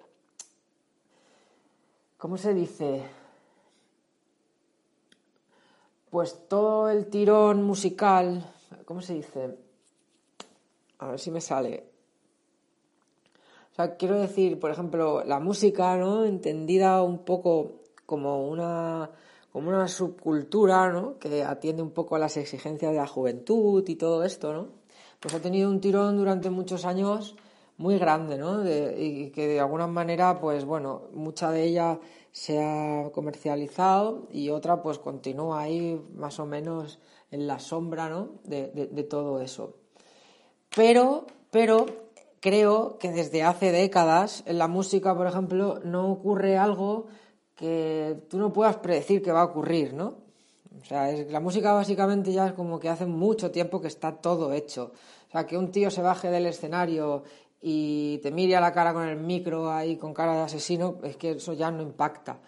¿Cómo 2.16 2.38
se 2.38 2.54
dice? 2.54 3.02
Pues 6.08 6.48
todo 6.48 6.88
el 6.88 7.10
tirón 7.10 7.62
musical, 7.62 8.50
¿cómo 8.84 9.00
se 9.00 9.14
dice? 9.14 9.56
A 10.98 11.08
ver 11.08 11.18
si 11.18 11.30
me 11.30 11.40
sale. 11.40 11.84
O 13.72 13.74
sea, 13.74 13.96
quiero 13.96 14.18
decir, 14.20 14.58
por 14.58 14.70
ejemplo, 14.70 15.24
la 15.24 15.40
música, 15.40 15.96
¿no? 15.96 16.24
Entendida 16.24 17.02
un 17.02 17.24
poco 17.24 17.82
como 18.06 18.48
una 18.48 19.10
como 19.52 19.68
una 19.68 19.88
subcultura, 19.88 20.90
¿no? 20.90 21.18
Que 21.18 21.42
atiende 21.42 21.82
un 21.82 21.90
poco 21.90 22.16
a 22.16 22.18
las 22.18 22.36
exigencias 22.36 22.92
de 22.92 22.98
la 22.98 23.06
juventud 23.06 23.86
y 23.88 23.96
todo 23.96 24.24
esto, 24.24 24.52
¿no? 24.52 24.68
Pues 25.18 25.34
ha 25.34 25.40
tenido 25.40 25.70
un 25.70 25.80
tirón 25.80 26.16
durante 26.16 26.50
muchos 26.50 26.84
años 26.84 27.36
muy 27.76 27.98
grande, 27.98 28.38
¿no? 28.38 28.62
Y 28.64 29.30
que 29.30 29.48
de 29.48 29.60
alguna 29.60 29.86
manera, 29.86 30.40
pues 30.40 30.64
bueno, 30.64 31.02
mucha 31.12 31.50
de 31.50 31.64
ella 31.64 31.98
se 32.30 32.62
ha 32.62 33.10
comercializado 33.12 34.28
y 34.30 34.50
otra 34.50 34.82
pues 34.82 34.98
continúa 34.98 35.62
ahí 35.62 36.00
más 36.14 36.38
o 36.38 36.46
menos 36.46 37.00
en 37.30 37.46
la 37.46 37.58
sombra, 37.58 38.08
¿no? 38.08 38.40
De, 38.44 38.68
de, 38.68 38.86
de 38.86 39.02
todo 39.04 39.40
eso. 39.40 39.76
Pero, 40.74 41.26
pero 41.50 41.86
creo 42.40 42.98
que 42.98 43.10
desde 43.10 43.42
hace 43.42 43.72
décadas 43.72 44.42
en 44.46 44.58
la 44.58 44.68
música, 44.68 45.16
por 45.16 45.26
ejemplo, 45.26 45.80
no 45.84 46.10
ocurre 46.10 46.56
algo 46.56 47.06
que 47.54 48.16
tú 48.28 48.38
no 48.38 48.52
puedas 48.52 48.76
predecir 48.76 49.22
que 49.22 49.32
va 49.32 49.42
a 49.42 49.44
ocurrir, 49.44 49.92
¿no? 49.92 50.14
O 50.80 50.84
sea, 50.84 51.10
es, 51.10 51.30
la 51.30 51.40
música 51.40 51.72
básicamente 51.72 52.32
ya 52.32 52.46
es 52.46 52.52
como 52.54 52.80
que 52.80 52.88
hace 52.88 53.06
mucho 53.06 53.50
tiempo 53.50 53.80
que 53.80 53.88
está 53.88 54.12
todo 54.12 54.52
hecho. 54.52 54.92
O 55.28 55.30
sea, 55.30 55.46
que 55.46 55.58
un 55.58 55.70
tío 55.70 55.90
se 55.90 56.00
baje 56.00 56.30
del 56.30 56.46
escenario 56.46 57.22
y 57.60 58.18
te 58.22 58.30
mire 58.30 58.56
a 58.56 58.60
la 58.60 58.72
cara 58.72 58.94
con 58.94 59.06
el 59.06 59.18
micro 59.18 59.70
ahí 59.70 59.96
con 59.96 60.14
cara 60.14 60.34
de 60.34 60.42
asesino, 60.42 60.98
es 61.02 61.16
que 61.16 61.32
eso 61.32 61.52
ya 61.52 61.70
no 61.70 61.82
impacta. 61.82 62.40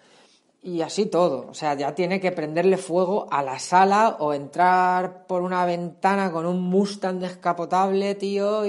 Y 0.64 0.81
así 0.81 1.07
todo, 1.07 1.49
o 1.50 1.54
sea, 1.54 1.75
ya 1.75 1.92
tiene 1.92 2.21
que 2.21 2.31
prenderle 2.31 2.76
fuego 2.76 3.26
a 3.33 3.42
la 3.42 3.59
sala 3.59 4.16
o 4.21 4.33
entrar 4.33 5.26
por 5.26 5.42
una 5.42 5.66
ventana 5.66 6.31
con 6.31 6.47
un 6.47 6.61
Mustang 6.61 7.19
descapotable, 7.19 8.14
tío, 8.14 8.64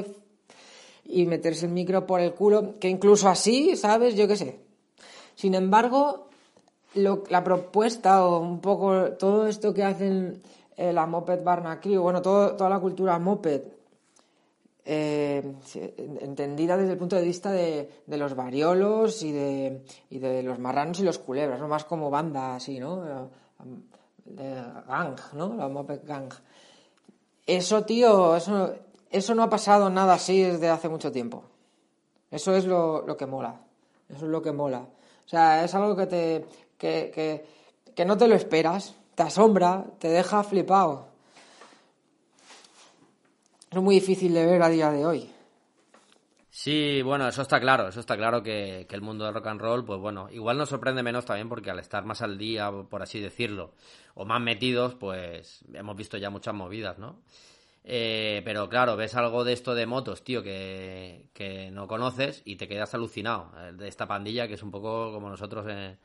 y, 1.05 1.25
meterse 1.27 1.67
el 1.67 1.71
micro 1.71 2.07
por 2.07 2.19
el 2.19 2.33
culo, 2.33 2.79
que 2.79 2.89
incluso 2.89 3.29
así, 3.29 3.75
¿sabes? 3.75 4.15
Yo 4.15 4.27
qué 4.27 4.35
sé. 4.35 4.59
Sin 5.35 5.53
embargo, 5.53 6.29
la 6.95 7.43
propuesta 7.43 8.25
o 8.25 8.39
un 8.39 8.59
poco 8.59 9.11
todo 9.11 9.45
esto 9.45 9.71
que 9.71 9.83
hacen 9.83 10.41
eh, 10.75 10.93
la 10.93 11.05
Moped 11.05 11.43
Barna 11.43 11.79
Crew, 11.79 12.01
bueno, 12.01 12.23
toda 12.23 12.69
la 12.69 12.79
cultura 12.79 13.19
Moped, 13.19 13.61
eh, 14.85 15.55
entendida 16.19 16.75
desde 16.75 16.93
el 16.93 16.97
punto 16.97 17.15
de 17.15 17.23
vista 17.23 17.51
de, 17.51 17.89
los 18.07 18.35
variolos 18.35 19.23
y 19.23 19.31
de, 19.31 20.43
los 20.43 20.59
marranos 20.59 20.99
y 20.99 21.03
los 21.03 21.19
culebras, 21.19 21.59
no 21.59 21.67
más 21.67 21.85
como 21.85 22.09
banda 22.09 22.55
así, 22.55 22.79
¿no? 22.79 23.29
Eh, 24.37 24.63
gang, 24.87 25.17
¿no? 25.33 25.55
La 25.55 25.67
Moped 25.67 26.01
Gang. 26.05 26.33
Eso, 27.45 27.83
tío, 27.83 28.35
eso, 28.35 28.73
eso 29.09 29.35
no 29.35 29.43
ha 29.43 29.49
pasado 29.49 29.89
nada 29.89 30.15
así 30.15 30.41
desde 30.41 30.69
hace 30.69 30.89
mucho 30.89 31.11
tiempo. 31.11 31.43
Eso 32.31 32.55
es 32.55 32.65
lo, 32.65 33.05
lo 33.05 33.15
que 33.15 33.25
mola. 33.25 33.61
Eso 34.09 34.25
es 34.25 34.31
lo 34.31 34.41
que 34.41 34.51
mola. 34.51 34.79
O 34.79 35.29
sea, 35.29 35.63
es 35.63 35.73
algo 35.75 35.95
que 35.95 36.07
te. 36.07 36.45
que, 36.77 37.11
que, 37.13 37.45
que 37.93 38.05
no 38.05 38.17
te 38.17 38.27
lo 38.27 38.35
esperas, 38.35 38.95
te 39.15 39.23
asombra, 39.23 39.85
te 39.99 40.09
deja 40.09 40.43
flipado. 40.43 41.12
Es 43.73 43.81
muy 43.81 43.95
difícil 43.95 44.35
de 44.35 44.45
ver 44.45 44.61
a 44.61 44.69
día 44.69 44.91
de 44.91 45.03
hoy. 45.03 45.27
Sí, 46.51 47.01
bueno, 47.01 47.27
eso 47.27 47.41
está 47.41 47.59
claro, 47.59 47.87
eso 47.87 47.99
está 47.99 48.15
claro 48.15 48.43
que, 48.43 48.85
el 48.87 49.01
mundo 49.01 49.25
del 49.25 49.33
rock 49.33 49.47
and 49.47 49.59
roll, 49.59 49.83
pues 49.83 49.99
bueno, 49.99 50.29
igual 50.29 50.59
nos 50.59 50.69
sorprende 50.69 51.01
menos 51.01 51.25
también 51.25 51.49
porque 51.49 51.71
al 51.71 51.79
estar 51.79 52.05
más 52.05 52.21
al 52.21 52.37
día, 52.37 52.71
por 52.71 53.01
así 53.01 53.19
decirlo, 53.19 53.73
o 54.13 54.25
más 54.25 54.39
metidos, 54.39 54.93
pues 54.93 55.65
hemos 55.73 55.95
visto 55.95 56.17
ya 56.17 56.29
muchas 56.29 56.53
movidas, 56.53 56.99
¿no? 56.99 57.23
Eh, 57.83 58.43
pero 58.45 58.69
claro, 58.69 58.95
ves 58.95 59.15
algo 59.15 59.43
de 59.43 59.53
esto 59.53 59.73
de 59.73 59.87
motos, 59.87 60.23
tío, 60.23 60.43
que, 60.43 61.25
que 61.33 61.71
no 61.71 61.87
conoces 61.87 62.43
y 62.45 62.57
te 62.57 62.67
quedas 62.67 62.93
alucinado 62.93 63.51
de 63.73 63.87
esta 63.87 64.07
pandilla 64.07 64.47
que 64.47 64.53
es 64.53 64.61
un 64.61 64.69
poco 64.69 65.11
como 65.11 65.29
nosotros 65.29 65.65
en, 65.67 65.97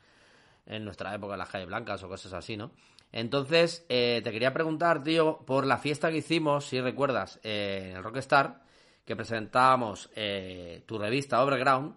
en 0.65 0.85
nuestra 0.85 1.13
época, 1.13 1.37
las 1.37 1.49
calles 1.49 1.67
blancas 1.67 2.01
o 2.01 2.09
cosas 2.09 2.33
así, 2.33 2.57
¿no? 2.57 2.71
Entonces, 3.11 3.85
eh, 3.89 4.21
te 4.23 4.31
quería 4.31 4.53
preguntar, 4.53 5.03
tío, 5.03 5.39
por 5.45 5.65
la 5.65 5.77
fiesta 5.77 6.11
que 6.11 6.17
hicimos, 6.17 6.65
si 6.65 6.79
recuerdas, 6.79 7.39
eh, 7.43 7.87
en 7.89 7.97
el 7.97 8.03
Rockstar, 8.03 8.61
que 9.03 9.15
presentábamos 9.15 10.09
eh, 10.15 10.83
tu 10.85 10.99
revista 10.99 11.43
Overground, 11.43 11.95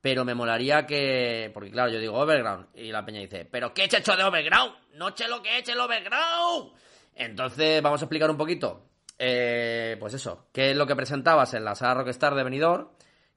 pero 0.00 0.24
me 0.24 0.34
molaría 0.34 0.86
que, 0.86 1.50
porque 1.54 1.70
claro, 1.70 1.92
yo 1.92 2.00
digo 2.00 2.18
Overground 2.18 2.66
y 2.74 2.90
la 2.90 3.04
peña 3.04 3.20
dice, 3.20 3.44
pero 3.44 3.72
¿qué 3.72 3.82
he 3.82 3.84
hecho 3.84 4.16
de 4.16 4.24
Overground? 4.24 4.74
No 4.94 5.16
sé 5.16 5.28
lo 5.28 5.40
que 5.42 5.50
he 5.50 5.58
hecho 5.58 5.72
el 5.72 5.80
Overground. 5.80 6.72
Entonces, 7.14 7.82
vamos 7.82 8.00
a 8.00 8.04
explicar 8.04 8.30
un 8.30 8.36
poquito, 8.36 8.86
eh, 9.16 9.96
pues 10.00 10.14
eso, 10.14 10.46
qué 10.52 10.70
es 10.70 10.76
lo 10.76 10.86
que 10.86 10.96
presentabas 10.96 11.54
en 11.54 11.64
la 11.64 11.74
sala 11.74 11.94
Rockstar 11.94 12.34
de 12.34 12.44
Benidorm, 12.44 12.88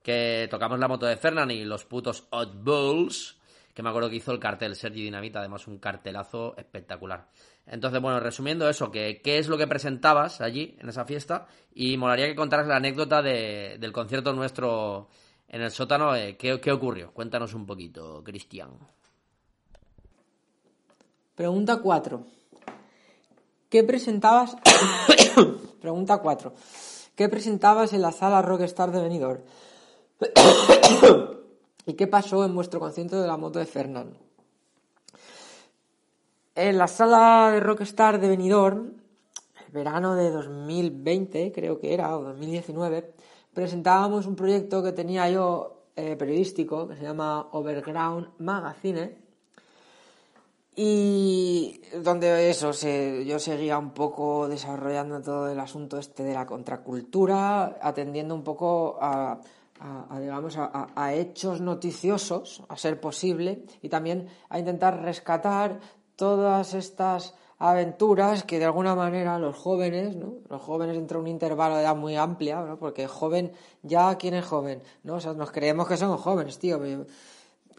que 0.02 0.48
tocamos 0.50 0.80
la 0.80 0.88
moto 0.88 1.06
de 1.06 1.17
Fernand 1.17 1.52
y 1.52 1.63
los 1.63 1.86
putos 1.86 2.28
Oddballs, 2.32 3.39
que 3.73 3.84
me 3.84 3.89
acuerdo 3.89 4.10
que 4.10 4.17
hizo 4.17 4.31
el 4.31 4.39
cartel 4.39 4.75
Sergi 4.75 5.03
Dinamita, 5.03 5.39
además 5.39 5.67
un 5.67 5.77
cartelazo 5.79 6.55
espectacular. 6.57 7.27
Entonces, 7.65 8.01
bueno, 8.01 8.19
resumiendo 8.19 8.67
eso, 8.69 8.91
qué 8.91 9.21
es 9.23 9.47
lo 9.47 9.57
que 9.57 9.67
presentabas 9.67 10.41
allí 10.41 10.75
en 10.79 10.89
esa 10.89 11.05
fiesta 11.05 11.47
y 11.73 11.95
molaría 11.97 12.27
que 12.27 12.36
contaras 12.36 12.67
la 12.67 12.77
anécdota 12.77 13.21
de- 13.21 13.77
del 13.79 13.91
concierto 13.91 14.34
nuestro 14.34 15.07
en 15.47 15.62
el 15.62 15.71
sótano. 15.71 16.15
eh, 16.15 16.36
¿qué, 16.38 16.60
qué 16.60 16.71
ocurrió? 16.71 17.12
Cuéntanos 17.13 17.53
un 17.53 17.65
poquito, 17.65 18.23
Cristian. 18.23 18.71
Pregunta 21.36 21.77
4. 21.81 22.25
¿Qué 23.69 23.84
presentabas? 23.84 24.55
Pregunta 25.81 26.17
4. 26.17 26.53
¿Qué 27.15 27.29
presentabas 27.29 27.93
en 27.93 28.01
la 28.01 28.12
sala 28.12 28.41
Rockstar 28.41 28.91
de 28.91 29.01
Benidorm? 29.01 29.41
¿Y 31.91 31.95
qué 31.95 32.08
pasó 32.08 32.45
en 32.45 32.56
vuestro 32.56 32.80
concierto 32.80 33.19
de 33.19 33.27
la 33.27 33.36
moto 33.36 33.60
de 33.60 33.65
Fernand? 33.65 34.15
En 36.56 36.77
la 36.77 36.88
sala 36.88 37.51
de 37.51 37.60
Rockstar 37.60 38.17
de 38.21 38.30
Benidorm, 38.30 38.93
el 39.65 39.71
verano 39.73 40.15
de 40.15 40.32
2020, 40.32 41.51
creo 41.51 41.82
que 41.82 41.93
era, 41.93 42.17
o 42.17 42.23
2019, 42.23 43.13
presentábamos 43.54 44.25
un 44.25 44.38
proyecto 44.38 44.82
que 44.82 44.93
tenía 44.93 45.30
yo 45.30 45.84
eh, 45.97 46.15
periodístico, 46.15 46.88
que 46.88 46.95
se 46.95 47.04
llama 47.04 47.49
Overground 47.51 48.30
Magazine, 48.38 49.17
y 50.73 51.82
donde 52.01 52.49
eso, 52.49 52.71
yo 52.71 53.38
seguía 53.38 53.77
un 53.77 53.91
poco 53.91 54.47
desarrollando 54.47 55.21
todo 55.21 55.49
el 55.49 55.60
asunto 55.60 55.97
este 55.97 56.23
de 56.23 56.36
la 56.36 56.45
contracultura, 56.45 57.77
atendiendo 57.82 58.34
un 58.34 58.45
poco 58.45 58.97
a, 59.01 59.41
a- 59.82 60.20
digamos, 60.20 60.56
a 60.58 61.13
hechos 61.13 61.60
noticiosos, 61.62 62.63
a 62.70 62.78
ser 62.78 63.00
posible, 63.02 63.63
y 63.82 63.89
también 63.89 64.28
a 64.50 64.60
intentar 64.60 65.02
rescatar 65.02 65.80
todas 66.15 66.74
estas 66.74 67.34
aventuras 67.58 68.44
que 68.44 68.58
de 68.58 68.65
alguna 68.65 68.96
manera 68.96 69.38
los 69.38 69.56
jóvenes, 69.56 70.15
¿no? 70.15 70.34
Los 70.50 70.62
jóvenes 70.62 70.98
entre 70.98 71.17
un 71.20 71.28
intervalo 71.28 71.76
de 71.76 71.82
edad 71.84 71.96
muy 71.96 72.15
amplia, 72.15 72.62
¿no? 72.62 72.78
Porque 72.78 73.08
joven, 73.08 73.52
ya 73.84 74.15
quién 74.17 74.34
es 74.34 74.46
joven, 74.46 74.82
¿no? 75.04 75.15
O 75.15 75.20
sea, 75.20 75.34
nos 75.34 75.52
creemos 75.52 75.88
que 75.88 75.96
somos 75.98 76.22
jóvenes, 76.22 76.58
tío. 76.58 76.80
pero 76.80 77.06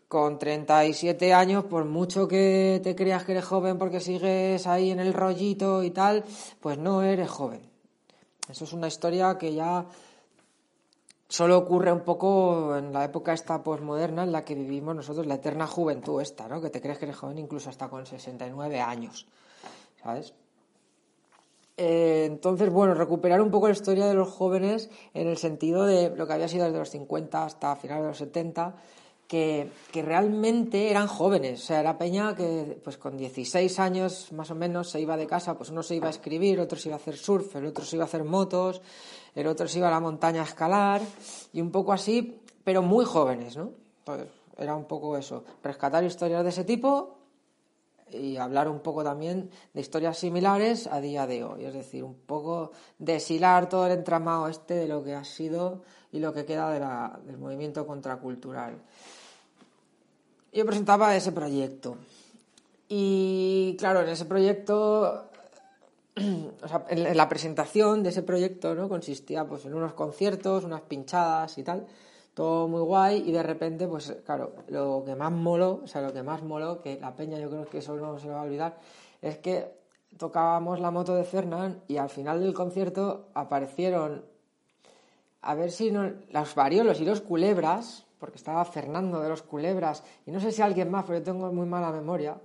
Con 0.06 0.38
37 0.38 1.32
años, 1.32 1.64
por 1.64 1.84
mucho 1.84 2.28
que 2.28 2.80
te 2.84 2.94
creas 2.94 3.24
que 3.24 3.32
eres 3.32 3.44
joven 3.44 3.78
porque 3.78 3.98
sigues 3.98 4.66
ahí 4.66 4.90
en 4.90 5.00
el 5.00 5.14
rollito 5.14 5.82
y 5.82 5.90
tal, 5.90 6.22
pues 6.60 6.78
no 6.78 7.02
eres 7.02 7.30
joven. 7.30 7.62
Eso 8.48 8.64
es 8.64 8.72
una 8.72 8.88
historia 8.88 9.38
que 9.38 9.54
ya 9.54 9.86
solo 11.32 11.56
ocurre 11.56 11.90
un 11.90 12.00
poco 12.00 12.76
en 12.76 12.92
la 12.92 13.04
época 13.04 13.32
esta 13.32 13.64
posmoderna 13.64 14.24
en 14.24 14.32
la 14.32 14.44
que 14.44 14.54
vivimos 14.54 14.94
nosotros, 14.94 15.26
la 15.26 15.36
eterna 15.36 15.66
juventud 15.66 16.20
esta, 16.20 16.46
¿no? 16.46 16.60
Que 16.60 16.68
te 16.68 16.82
crees 16.82 16.98
que 16.98 17.06
eres 17.06 17.16
joven 17.16 17.38
incluso 17.38 17.70
hasta 17.70 17.88
con 17.88 18.04
69 18.04 18.80
años, 18.82 19.26
¿sabes? 20.02 20.34
Eh, 21.78 22.26
entonces, 22.26 22.68
bueno, 22.68 22.92
recuperar 22.92 23.40
un 23.40 23.50
poco 23.50 23.68
la 23.68 23.72
historia 23.72 24.06
de 24.06 24.12
los 24.12 24.28
jóvenes 24.28 24.90
en 25.14 25.26
el 25.26 25.38
sentido 25.38 25.86
de 25.86 26.14
lo 26.14 26.26
que 26.26 26.34
había 26.34 26.48
sido 26.48 26.66
desde 26.66 26.78
los 26.78 26.90
50 26.90 27.44
hasta 27.44 27.76
finales 27.76 28.02
de 28.02 28.08
los 28.08 28.18
70, 28.18 28.74
que, 29.32 29.70
realmente 30.02 30.90
eran 30.90 31.06
jóvenes. 31.08 31.62
O 31.62 31.66
sea, 31.66 31.80
era 31.80 31.96
Peña 31.96 32.36
que 32.36 32.78
pues 32.84 32.98
con 32.98 33.16
16 33.16 33.78
años 33.78 34.30
más 34.32 34.50
o 34.50 34.54
menos 34.54 34.90
se 34.90 35.00
iba 35.00 35.16
de 35.16 35.26
casa, 35.26 35.56
pues 35.56 35.70
uno 35.70 35.82
se 35.82 35.94
iba 35.94 36.08
a 36.08 36.10
escribir, 36.10 36.60
otro 36.60 36.78
se 36.78 36.90
iba 36.90 36.96
a 36.96 37.00
hacer 37.00 37.16
surf, 37.16 37.56
el 37.56 37.64
otro 37.64 37.82
se 37.82 37.96
iba 37.96 38.04
a 38.04 38.08
hacer 38.08 38.24
motos, 38.24 38.82
el 39.34 39.46
otro 39.46 39.66
se 39.66 39.78
iba 39.78 39.88
a 39.88 39.90
la 39.90 40.00
montaña 40.00 40.42
a 40.42 40.44
escalar, 40.44 41.00
y 41.54 41.62
un 41.62 41.70
poco 41.70 41.94
así, 41.94 42.42
pero 42.62 42.82
muy 42.82 43.06
jóvenes, 43.06 43.56
¿no? 43.56 43.70
Pues 44.04 44.26
era 44.58 44.76
un 44.76 44.84
poco 44.84 45.16
eso, 45.16 45.44
rescatar 45.62 46.04
historias 46.04 46.42
de 46.42 46.50
ese 46.50 46.64
tipo 46.64 47.16
y 48.10 48.36
hablar 48.36 48.68
un 48.68 48.80
poco 48.80 49.02
también 49.02 49.48
de 49.72 49.80
historias 49.80 50.18
similares 50.18 50.86
a 50.86 51.00
día 51.00 51.26
de 51.26 51.42
hoy, 51.42 51.64
es 51.64 51.72
decir, 51.72 52.04
un 52.04 52.16
poco 52.16 52.72
deshilar 52.98 53.70
todo 53.70 53.86
el 53.86 53.92
entramado 53.92 54.46
este 54.48 54.74
de 54.74 54.88
lo 54.88 55.02
que 55.02 55.14
ha 55.14 55.24
sido 55.24 55.80
y 56.12 56.18
lo 56.18 56.34
que 56.34 56.44
queda 56.44 56.70
de 56.70 56.80
la- 56.80 57.18
del 57.24 57.38
movimiento 57.38 57.86
contracultural. 57.86 58.82
Yo 60.52 60.66
presentaba 60.66 61.16
ese 61.16 61.32
proyecto 61.32 61.96
y 62.88 63.74
claro, 63.78 64.02
en 64.02 64.10
ese 64.10 64.26
proyecto, 64.26 65.30
o 66.62 66.68
sea, 66.68 66.84
en 66.90 67.16
la 67.16 67.26
presentación 67.26 68.02
de 68.02 68.10
ese 68.10 68.22
proyecto, 68.22 68.74
¿no? 68.74 68.86
Consistía 68.86 69.46
pues 69.46 69.64
en 69.64 69.72
unos 69.72 69.94
conciertos, 69.94 70.64
unas 70.64 70.82
pinchadas 70.82 71.56
y 71.56 71.62
tal, 71.62 71.86
todo 72.34 72.68
muy 72.68 72.82
guay 72.82 73.26
y 73.26 73.32
de 73.32 73.42
repente, 73.42 73.88
pues 73.88 74.14
claro, 74.26 74.52
lo 74.68 75.02
que 75.06 75.14
más 75.14 75.32
moló, 75.32 75.80
o 75.84 75.86
sea, 75.86 76.02
lo 76.02 76.12
que 76.12 76.22
más 76.22 76.42
moló, 76.42 76.82
que 76.82 77.00
la 77.00 77.16
peña 77.16 77.38
yo 77.38 77.48
creo 77.48 77.64
que 77.64 77.78
eso 77.78 77.96
no 77.96 78.18
se 78.18 78.26
lo 78.26 78.34
va 78.34 78.40
a 78.40 78.44
olvidar, 78.44 78.78
es 79.22 79.38
que 79.38 79.72
tocábamos 80.18 80.80
la 80.80 80.90
moto 80.90 81.14
de 81.14 81.24
Fernán 81.24 81.80
y 81.88 81.96
al 81.96 82.10
final 82.10 82.40
del 82.40 82.52
concierto 82.52 83.30
aparecieron, 83.32 84.26
a 85.40 85.54
ver 85.54 85.70
si 85.70 85.90
no, 85.90 86.12
los 86.30 86.54
variolos 86.54 87.00
y 87.00 87.06
los 87.06 87.22
culebras, 87.22 88.04
porque 88.22 88.38
estaba 88.38 88.64
Fernando 88.64 89.20
de 89.20 89.28
los 89.28 89.42
culebras 89.42 90.04
y 90.24 90.30
no 90.30 90.38
sé 90.38 90.52
si 90.52 90.62
alguien 90.62 90.88
más, 90.88 91.04
pero 91.04 91.18
yo 91.18 91.24
tengo 91.24 91.52
muy 91.52 91.66
mala 91.66 91.90
memoria. 91.90 92.36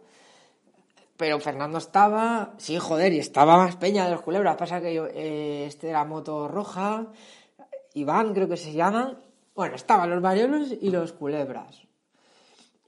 Pero 1.15 1.39
Fernando 1.39 1.77
estaba, 1.77 2.55
sí, 2.57 2.79
joder, 2.79 3.13
y 3.13 3.19
estaba 3.19 3.57
más 3.57 3.75
peña 3.75 4.05
de 4.05 4.09
los 4.09 4.23
culebras. 4.23 4.55
Pasa 4.55 4.81
que 4.81 4.91
yo, 4.91 5.05
eh, 5.05 5.65
este 5.67 5.89
era 5.89 6.03
moto 6.03 6.47
roja, 6.47 7.05
Iván 7.93 8.33
creo 8.33 8.49
que 8.49 8.57
se 8.57 8.73
llama. 8.73 9.19
Bueno, 9.53 9.75
estaban 9.75 10.09
los 10.09 10.19
variolos 10.19 10.73
y 10.81 10.89
los 10.89 11.13
culebras. 11.13 11.83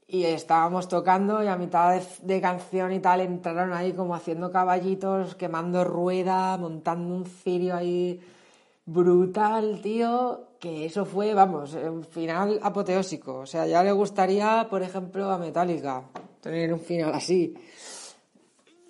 Y 0.08 0.24
estábamos 0.24 0.88
tocando 0.88 1.44
y 1.44 1.46
a 1.46 1.56
mitad 1.56 1.94
de, 1.94 2.04
de 2.22 2.40
canción 2.40 2.90
y 2.90 2.98
tal 2.98 3.20
entraron 3.20 3.72
ahí 3.72 3.92
como 3.92 4.16
haciendo 4.16 4.50
caballitos, 4.50 5.36
quemando 5.36 5.84
rueda, 5.84 6.56
montando 6.56 7.14
un 7.14 7.24
cirio 7.24 7.76
ahí 7.76 8.20
brutal, 8.84 9.80
tío. 9.80 10.49
Que 10.60 10.84
eso 10.84 11.04
fue, 11.06 11.32
vamos, 11.34 11.72
un 11.74 12.04
final 12.04 12.60
apoteósico. 12.62 13.38
O 13.38 13.46
sea, 13.46 13.66
ya 13.66 13.82
le 13.82 13.92
gustaría, 13.92 14.66
por 14.68 14.82
ejemplo, 14.82 15.30
a 15.30 15.38
Metallica 15.38 16.04
tener 16.40 16.72
un 16.72 16.80
final 16.80 17.14
así. 17.14 17.54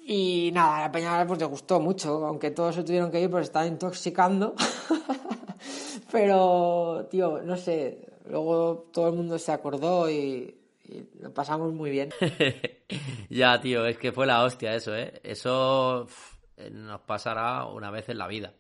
Y 0.05 0.51
nada, 0.53 0.79
a 0.79 0.81
la 0.83 0.93
Peña 0.93 1.25
pues 1.27 1.39
le 1.39 1.47
gustó 1.47 1.79
mucho, 1.79 2.27
aunque 2.27 2.51
todos 2.51 2.75
se 2.75 2.83
tuvieron 2.83 3.11
que 3.13 3.21
ir 3.21 3.31
porque 3.31 3.45
estaba 3.45 3.67
intoxicando. 3.67 4.55
Pero, 6.13 7.07
tío, 7.09 7.41
no 7.43 7.57
sé, 7.57 8.09
luego 8.29 8.89
todo 8.93 9.09
el 9.09 9.15
mundo 9.15 9.39
se 9.39 9.53
acordó 9.53 10.11
y, 10.11 10.53
y 10.85 11.09
lo 11.21 11.33
pasamos 11.33 11.73
muy 11.73 11.91
bien. 11.91 12.11
ya, 13.31 13.61
tío, 13.61 13.87
es 13.87 13.97
que 13.97 14.11
fue 14.11 14.27
la 14.27 14.43
hostia 14.43 14.75
eso, 14.75 14.97
¿eh? 14.97 15.21
Eso 15.23 16.09
nos 16.73 17.01
pasará 17.03 17.67
una 17.67 17.93
vez 17.93 18.09
en 18.09 18.19
la 18.19 18.27
vida, 18.27 18.55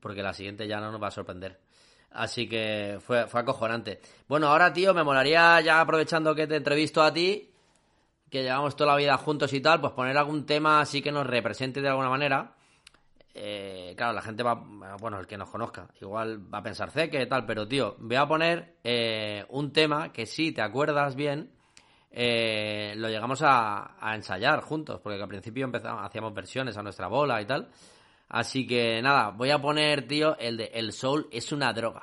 porque 0.00 0.22
la 0.22 0.32
siguiente 0.32 0.66
ya 0.66 0.80
no 0.80 0.90
nos 0.90 1.00
va 1.00 1.08
a 1.08 1.12
sorprender. 1.12 1.60
Así 2.14 2.48
que 2.48 2.98
fue, 3.00 3.26
fue 3.26 3.40
acojonante. 3.40 4.00
Bueno, 4.28 4.46
ahora, 4.46 4.72
tío, 4.72 4.94
me 4.94 5.02
molaría, 5.02 5.60
ya 5.60 5.80
aprovechando 5.80 6.34
que 6.34 6.46
te 6.46 6.56
entrevisto 6.56 7.02
a 7.02 7.12
ti, 7.12 7.50
que 8.30 8.42
llevamos 8.42 8.76
toda 8.76 8.92
la 8.92 8.96
vida 8.96 9.16
juntos 9.18 9.52
y 9.52 9.60
tal, 9.60 9.80
pues 9.80 9.92
poner 9.92 10.16
algún 10.16 10.46
tema 10.46 10.80
así 10.80 11.02
que 11.02 11.10
nos 11.10 11.26
represente 11.26 11.80
de 11.80 11.88
alguna 11.88 12.08
manera. 12.08 12.54
Eh, 13.34 13.94
claro, 13.96 14.12
la 14.12 14.22
gente 14.22 14.44
va, 14.44 14.54
bueno, 15.00 15.18
el 15.18 15.26
que 15.26 15.36
nos 15.36 15.50
conozca, 15.50 15.88
igual 16.00 16.54
va 16.54 16.58
a 16.58 16.62
pensar 16.62 16.92
sé 16.92 17.10
que 17.10 17.26
tal, 17.26 17.44
pero 17.44 17.66
tío, 17.66 17.96
voy 17.98 18.14
a 18.14 18.28
poner 18.28 18.76
eh, 18.84 19.44
un 19.48 19.72
tema 19.72 20.12
que 20.12 20.24
si 20.24 20.52
te 20.52 20.62
acuerdas 20.62 21.16
bien, 21.16 21.50
eh, 22.12 22.94
lo 22.96 23.08
llegamos 23.08 23.42
a, 23.42 23.96
a, 23.98 24.14
ensayar 24.14 24.60
juntos, 24.60 25.00
porque 25.00 25.20
al 25.20 25.28
principio 25.28 25.64
empezamos, 25.64 26.04
hacíamos 26.04 26.32
versiones 26.32 26.76
a 26.76 26.82
nuestra 26.84 27.08
bola 27.08 27.42
y 27.42 27.46
tal. 27.46 27.70
Así 28.28 28.66
que 28.66 29.00
nada, 29.02 29.30
voy 29.30 29.50
a 29.50 29.60
poner, 29.60 30.06
tío, 30.08 30.36
el 30.38 30.56
de 30.56 30.70
El 30.74 30.92
Soul 30.92 31.28
es 31.30 31.52
una 31.52 31.72
droga. 31.72 32.02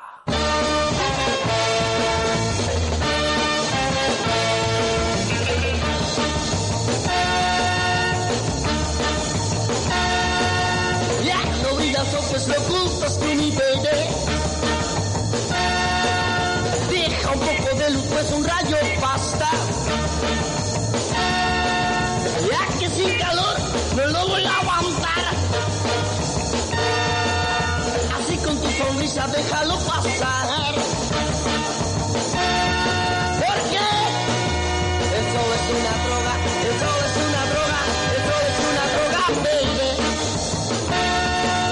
Sonrisa 29.11 29.27
déjalo 29.27 29.77
pasar. 29.79 30.73
Porque 33.39 33.83
el 35.17 35.25
sol 35.31 35.51
es 35.57 35.65
una 35.77 35.93
droga, 36.05 36.33
el 36.63 36.73
sol 36.79 36.99
es 37.05 37.15
una 37.27 37.41
droga, 37.51 37.79
el 38.11 38.19
sol 38.27 38.43
es 38.51 38.57
una 38.71 38.85
droga, 38.93 39.21
baby. 39.43 39.91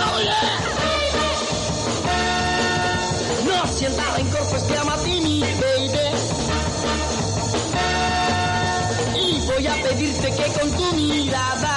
Oh 0.05 0.19
yeah. 0.21 0.57
No 3.45 3.57
sienta 3.67 4.03
rencor, 4.15 4.43
pues 4.49 4.63
te 4.67 4.77
ama 4.77 4.93
a 4.93 4.97
ti, 4.97 5.43
baby. 5.61 6.05
Y 9.15 9.23
voy 9.47 9.65
a 9.67 9.73
pedirte 9.83 10.27
que 10.31 10.45
con 10.59 10.71
tu 10.71 10.85
mirada 10.95 11.73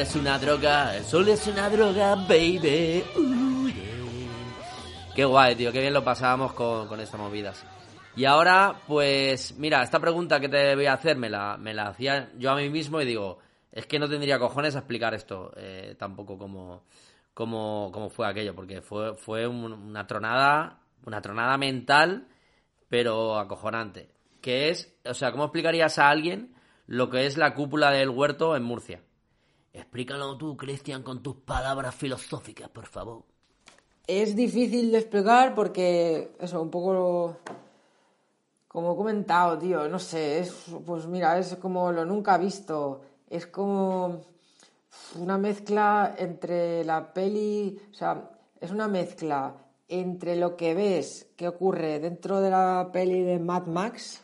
es 0.00 0.16
una 0.16 0.38
droga, 0.38 0.96
el 0.96 1.04
sol 1.04 1.28
es 1.28 1.46
una 1.46 1.68
droga, 1.68 2.14
baby. 2.14 3.04
Uh. 3.16 3.68
Qué 5.14 5.24
guay, 5.24 5.56
tío, 5.56 5.72
qué 5.72 5.80
bien 5.80 5.92
lo 5.92 6.02
pasábamos 6.04 6.52
con, 6.54 6.86
con 6.88 7.00
estas 7.00 7.20
movidas. 7.20 7.64
Y 8.16 8.24
ahora, 8.24 8.74
pues, 8.86 9.56
mira, 9.58 9.82
esta 9.82 9.98
pregunta 10.00 10.40
que 10.40 10.48
te 10.48 10.74
voy 10.74 10.86
a 10.86 10.94
hacer 10.94 11.16
me 11.16 11.28
la, 11.28 11.56
me 11.56 11.74
la 11.74 11.88
hacía 11.88 12.30
yo 12.38 12.50
a 12.50 12.56
mí 12.56 12.68
mismo 12.70 13.00
y 13.00 13.04
digo, 13.06 13.38
es 13.72 13.86
que 13.86 13.98
no 13.98 14.08
tendría 14.08 14.38
cojones 14.38 14.74
a 14.76 14.78
explicar 14.80 15.14
esto 15.14 15.52
eh, 15.56 15.94
tampoco 15.98 16.38
como, 16.38 16.84
como, 17.34 17.90
como 17.92 18.08
fue 18.08 18.26
aquello, 18.28 18.54
porque 18.54 18.80
fue, 18.80 19.14
fue 19.14 19.46
un- 19.46 19.72
una 19.72 20.06
tronada, 20.06 20.78
una 21.06 21.20
tronada 21.20 21.56
mental, 21.58 22.26
pero 22.88 23.38
acojonante. 23.38 24.08
Que 24.40 24.70
es, 24.70 24.94
o 25.04 25.14
sea, 25.14 25.32
¿cómo 25.32 25.44
explicarías 25.44 25.98
a 25.98 26.08
alguien 26.08 26.54
lo 26.86 27.10
que 27.10 27.26
es 27.26 27.36
la 27.36 27.54
cúpula 27.54 27.90
del 27.90 28.08
huerto 28.08 28.56
en 28.56 28.62
Murcia? 28.62 29.02
Explícalo 29.72 30.36
tú, 30.36 30.56
Cristian, 30.56 31.02
con 31.02 31.22
tus 31.22 31.36
palabras 31.36 31.94
filosóficas, 31.94 32.68
por 32.70 32.86
favor. 32.86 33.22
Es 34.06 34.34
difícil 34.34 34.90
de 34.90 34.98
explicar 34.98 35.54
porque, 35.54 36.32
eso, 36.40 36.60
un 36.60 36.70
poco 36.70 37.36
como 38.66 38.92
he 38.92 38.96
comentado, 38.96 39.58
tío, 39.58 39.88
no 39.88 39.98
sé, 39.98 40.40
es, 40.40 40.66
pues 40.86 41.06
mira, 41.06 41.38
es 41.38 41.56
como 41.56 41.90
lo 41.90 42.04
nunca 42.04 42.38
visto, 42.38 43.00
es 43.28 43.46
como 43.46 44.20
una 45.16 45.38
mezcla 45.38 46.14
entre 46.18 46.84
la 46.84 47.12
peli, 47.12 47.80
o 47.90 47.94
sea, 47.94 48.30
es 48.60 48.70
una 48.70 48.86
mezcla 48.86 49.54
entre 49.88 50.36
lo 50.36 50.56
que 50.56 50.74
ves 50.74 51.30
que 51.36 51.48
ocurre 51.48 51.98
dentro 51.98 52.40
de 52.40 52.50
la 52.50 52.90
peli 52.92 53.22
de 53.22 53.38
Mad 53.40 53.66
Max 53.66 54.22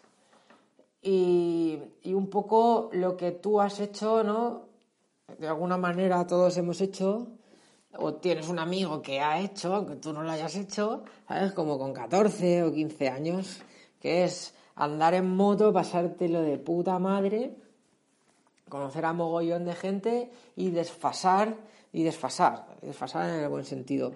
y 1.02 1.80
un 2.04 2.30
poco 2.30 2.90
lo 2.92 3.16
que 3.16 3.32
tú 3.32 3.60
has 3.60 3.78
hecho, 3.80 4.22
¿no? 4.24 4.65
De 5.38 5.48
alguna 5.48 5.76
manera 5.76 6.24
todos 6.24 6.56
hemos 6.56 6.80
hecho, 6.80 7.26
o 7.98 8.14
tienes 8.14 8.48
un 8.48 8.60
amigo 8.60 9.02
que 9.02 9.20
ha 9.20 9.40
hecho, 9.40 9.74
aunque 9.74 9.96
tú 9.96 10.12
no 10.12 10.22
lo 10.22 10.30
hayas 10.30 10.54
hecho, 10.54 11.02
¿sabes? 11.26 11.52
Como 11.52 11.78
con 11.78 11.92
14 11.92 12.62
o 12.62 12.72
15 12.72 13.08
años, 13.08 13.60
que 14.00 14.22
es 14.24 14.54
andar 14.76 15.14
en 15.14 15.28
moto, 15.28 15.72
pasártelo 15.72 16.42
de 16.42 16.58
puta 16.58 16.98
madre, 17.00 17.56
conocer 18.68 19.04
a 19.04 19.12
mogollón 19.12 19.64
de 19.64 19.74
gente 19.74 20.30
y 20.54 20.70
desfasar, 20.70 21.56
y 21.92 22.04
desfasar, 22.04 22.66
desfasar 22.80 23.28
en 23.28 23.40
el 23.40 23.48
buen 23.48 23.64
sentido. 23.64 24.12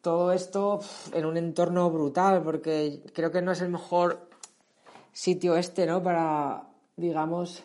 Todo 0.00 0.32
esto 0.32 0.80
en 1.12 1.26
un 1.26 1.36
entorno 1.36 1.90
brutal, 1.90 2.42
porque 2.42 3.02
creo 3.12 3.30
que 3.30 3.42
no 3.42 3.52
es 3.52 3.60
el 3.60 3.68
mejor 3.68 4.30
sitio 5.12 5.56
este, 5.56 5.84
¿no? 5.84 6.02
Para, 6.02 6.68
digamos, 6.96 7.64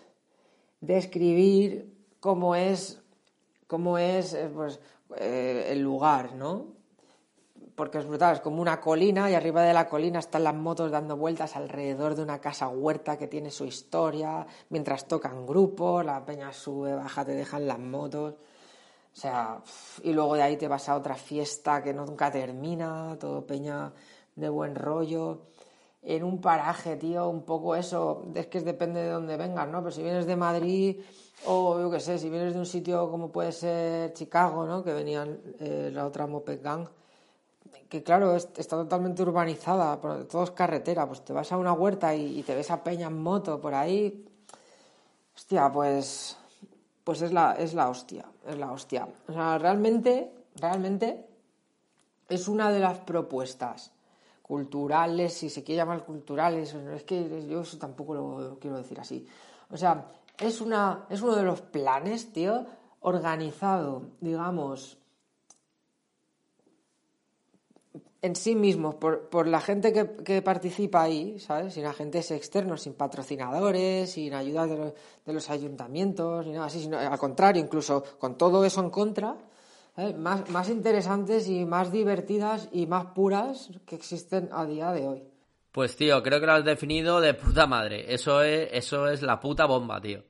describir 0.81 1.92
cómo 2.23 2.55
es, 2.55 3.01
cómo 3.67 3.97
es 3.97 4.33
eh, 4.33 4.49
pues, 4.55 4.79
eh, 5.17 5.67
el 5.71 5.81
lugar, 5.81 6.35
¿no? 6.35 6.67
porque 7.75 7.97
es 7.97 8.07
brutal, 8.07 8.35
es 8.35 8.39
como 8.39 8.61
una 8.61 8.79
colina 8.79 9.29
y 9.29 9.33
arriba 9.33 9.63
de 9.63 9.73
la 9.73 9.89
colina 9.89 10.19
están 10.19 10.45
las 10.45 10.55
motos 10.55 10.89
dando 10.89 11.17
vueltas 11.17 11.57
alrededor 11.57 12.15
de 12.15 12.21
una 12.21 12.39
casa 12.39 12.69
huerta 12.69 13.17
que 13.17 13.27
tiene 13.27 13.51
su 13.51 13.65
historia, 13.65 14.47
mientras 14.69 15.05
tocan 15.05 15.45
grupos, 15.45 16.05
la 16.05 16.23
peña 16.23 16.53
sube, 16.53 16.95
baja, 16.95 17.25
te 17.25 17.33
dejan 17.33 17.67
las 17.67 17.79
motos. 17.79 18.35
O 18.35 19.15
sea, 19.15 19.61
y 20.03 20.13
luego 20.13 20.35
de 20.35 20.43
ahí 20.43 20.55
te 20.55 20.69
vas 20.69 20.87
a 20.87 20.95
otra 20.95 21.15
fiesta 21.15 21.83
que 21.83 21.93
nunca 21.93 22.31
termina, 22.31 23.17
todo 23.19 23.45
peña 23.45 23.91
de 24.35 24.47
buen 24.47 24.75
rollo. 24.75 25.47
En 26.03 26.23
un 26.23 26.39
paraje, 26.39 26.95
tío, 26.95 27.27
un 27.27 27.43
poco 27.43 27.75
eso, 27.75 28.27
es 28.33 28.47
que 28.47 28.61
depende 28.61 29.01
de 29.01 29.09
dónde 29.09 29.35
vengas, 29.35 29.67
¿no? 29.67 29.79
Pero 29.79 29.91
si 29.91 30.03
vienes 30.03 30.25
de 30.25 30.35
Madrid 30.35 31.01
o 31.45 31.79
yo 31.79 31.91
qué 31.91 31.99
sé, 31.99 32.17
si 32.17 32.29
vienes 32.29 32.53
de 32.53 32.59
un 32.59 32.65
sitio 32.65 33.09
como 33.09 33.29
puede 33.31 33.51
ser 33.51 34.13
Chicago, 34.13 34.65
¿no? 34.65 34.83
Que 34.83 34.93
venían 34.93 35.39
eh, 35.59 35.91
la 35.93 36.05
otra 36.05 36.25
Moped 36.27 36.61
Gang, 36.61 36.87
que 37.89 38.01
claro, 38.03 38.35
es- 38.35 38.49
está 38.57 38.75
totalmente 38.77 39.21
urbanizada, 39.21 39.99
por- 39.99 40.25
todo 40.25 40.43
es 40.43 40.51
carretera, 40.51 41.05
pues 41.07 41.23
te 41.23 41.33
vas 41.33 41.51
a 41.51 41.57
una 41.57 41.73
huerta 41.73 42.15
y, 42.15 42.41
te 42.43 42.55
ves 42.55 42.71
a 42.71 42.83
peña 42.83 43.07
en 43.07 43.21
moto 43.21 43.59
por 43.59 43.73
ahí, 43.73 44.25
hostia, 45.35 45.71
pues, 45.71 46.37
pues 47.03 47.21
es 47.21 47.31
la, 47.33 47.53
es 47.53 47.73
la 47.73 47.89
hostia, 47.89 48.25
es 48.47 48.57
la 48.57 48.71
hostia. 48.71 49.07
O 49.27 49.33
sea, 49.33 49.57
realmente, 49.57 50.31
realmente 50.55 51.25
es 52.29 52.47
una 52.47 52.71
de 52.71 52.79
las 52.79 52.99
propuestas 52.99 53.91
culturales, 54.41 55.33
si 55.33 55.49
se 55.49 55.63
quiere 55.63 55.77
llamar 55.77 56.05
culturales, 56.05 56.73
es 56.73 57.03
que 57.03 57.47
yo 57.47 57.61
eso 57.61 57.77
tampoco 57.77 58.13
lo 58.13 58.57
quiero 58.59 58.77
decir 58.77 58.99
así. 58.99 59.25
O 59.71 59.77
sea, 59.77 60.05
es, 60.37 60.61
una, 60.61 61.05
es 61.09 61.21
uno 61.21 61.35
de 61.35 61.43
los 61.43 61.61
planes, 61.61 62.31
tío, 62.33 62.65
organizado, 63.01 64.03
digamos, 64.21 64.97
en 68.21 68.35
sí 68.37 68.55
mismo, 68.55 68.97
por, 68.99 69.27
por 69.29 69.47
la 69.47 69.59
gente 69.59 69.91
que, 69.91 70.15
que 70.23 70.41
participa 70.41 71.01
ahí, 71.01 71.39
¿sabes? 71.39 71.73
Sin 71.73 71.85
agentes 71.85 72.31
externos, 72.31 72.81
sin 72.83 72.93
patrocinadores, 72.93 74.11
sin 74.11 74.33
ayuda 74.33 74.65
de, 74.65 74.93
los- 75.33 75.49
ayuntamientos, 75.49 76.45
ni 76.45 76.53
nada 76.53 76.67
así, 76.67 76.81
sino 76.81 76.97
al 76.97 77.19
contrario, 77.19 77.61
incluso 77.61 78.01
con 78.17 78.37
todo 78.37 78.63
eso 78.63 78.79
en 78.81 78.89
contra, 78.89 79.35
¿sabes? 79.95 80.17
Más, 80.17 80.49
más 80.49 80.69
interesantes 80.69 81.49
y 81.49 81.65
más 81.65 81.91
divertidas 81.91 82.69
y 82.71 82.87
más 82.87 83.07
puras 83.07 83.69
que 83.85 83.95
existen 83.95 84.47
a 84.53 84.65
día 84.65 84.91
de 84.93 85.07
hoy. 85.07 85.32
Pues 85.73 85.95
tío, 85.95 86.21
creo 86.21 86.39
que 86.39 86.45
lo 86.45 86.53
has 86.53 86.63
definido 86.63 87.19
de 87.19 87.33
puta 87.33 87.65
madre. 87.65 88.13
Eso 88.13 88.43
es, 88.43 88.69
eso 88.71 89.07
es 89.07 89.23
la 89.23 89.39
puta 89.39 89.65
bomba, 89.65 89.99
tío. 89.99 90.23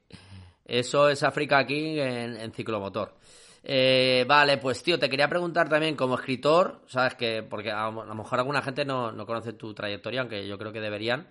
Eso 0.64 1.10
es 1.10 1.22
Africa 1.22 1.66
King 1.66 1.98
en, 1.98 2.54
ciclomotor. 2.54 3.18
Eh, 3.62 4.24
vale, 4.26 4.58
pues 4.58 4.82
tío, 4.82 4.98
te 4.98 5.10
quería 5.10 5.28
preguntar 5.28 5.68
también 5.68 5.98
como 5.98 6.16
escritor, 6.16 6.82
sabes 6.88 7.16
que, 7.16 7.44
porque 7.44 7.72
a, 7.72 7.92
lo 7.92 8.16
mejor 8.16 8.40
alguna 8.40 8.62
gente 8.62 8.86
no, 8.86 9.12
no 9.12 9.26
conoce 9.26 9.52
tu 9.52 9.74
trayectoria, 9.74 10.22
aunque 10.22 10.48
yo 10.48 10.58
creo 10.58 10.72
que 10.72 10.80
deberían, 10.80 11.28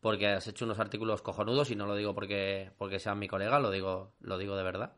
porque 0.00 0.28
has 0.28 0.46
hecho 0.46 0.64
unos 0.64 0.78
artículos 0.78 1.20
cojonudos 1.20 1.70
y 1.70 1.76
no 1.76 1.86
lo 1.86 1.96
digo 1.96 2.14
porque, 2.14 2.70
porque 2.78 2.98
sean 2.98 3.18
mi 3.18 3.28
colega, 3.28 3.60
lo 3.60 3.70
digo, 3.70 4.14
lo 4.20 4.38
digo 4.38 4.56
de 4.56 4.62
verdad. 4.62 4.94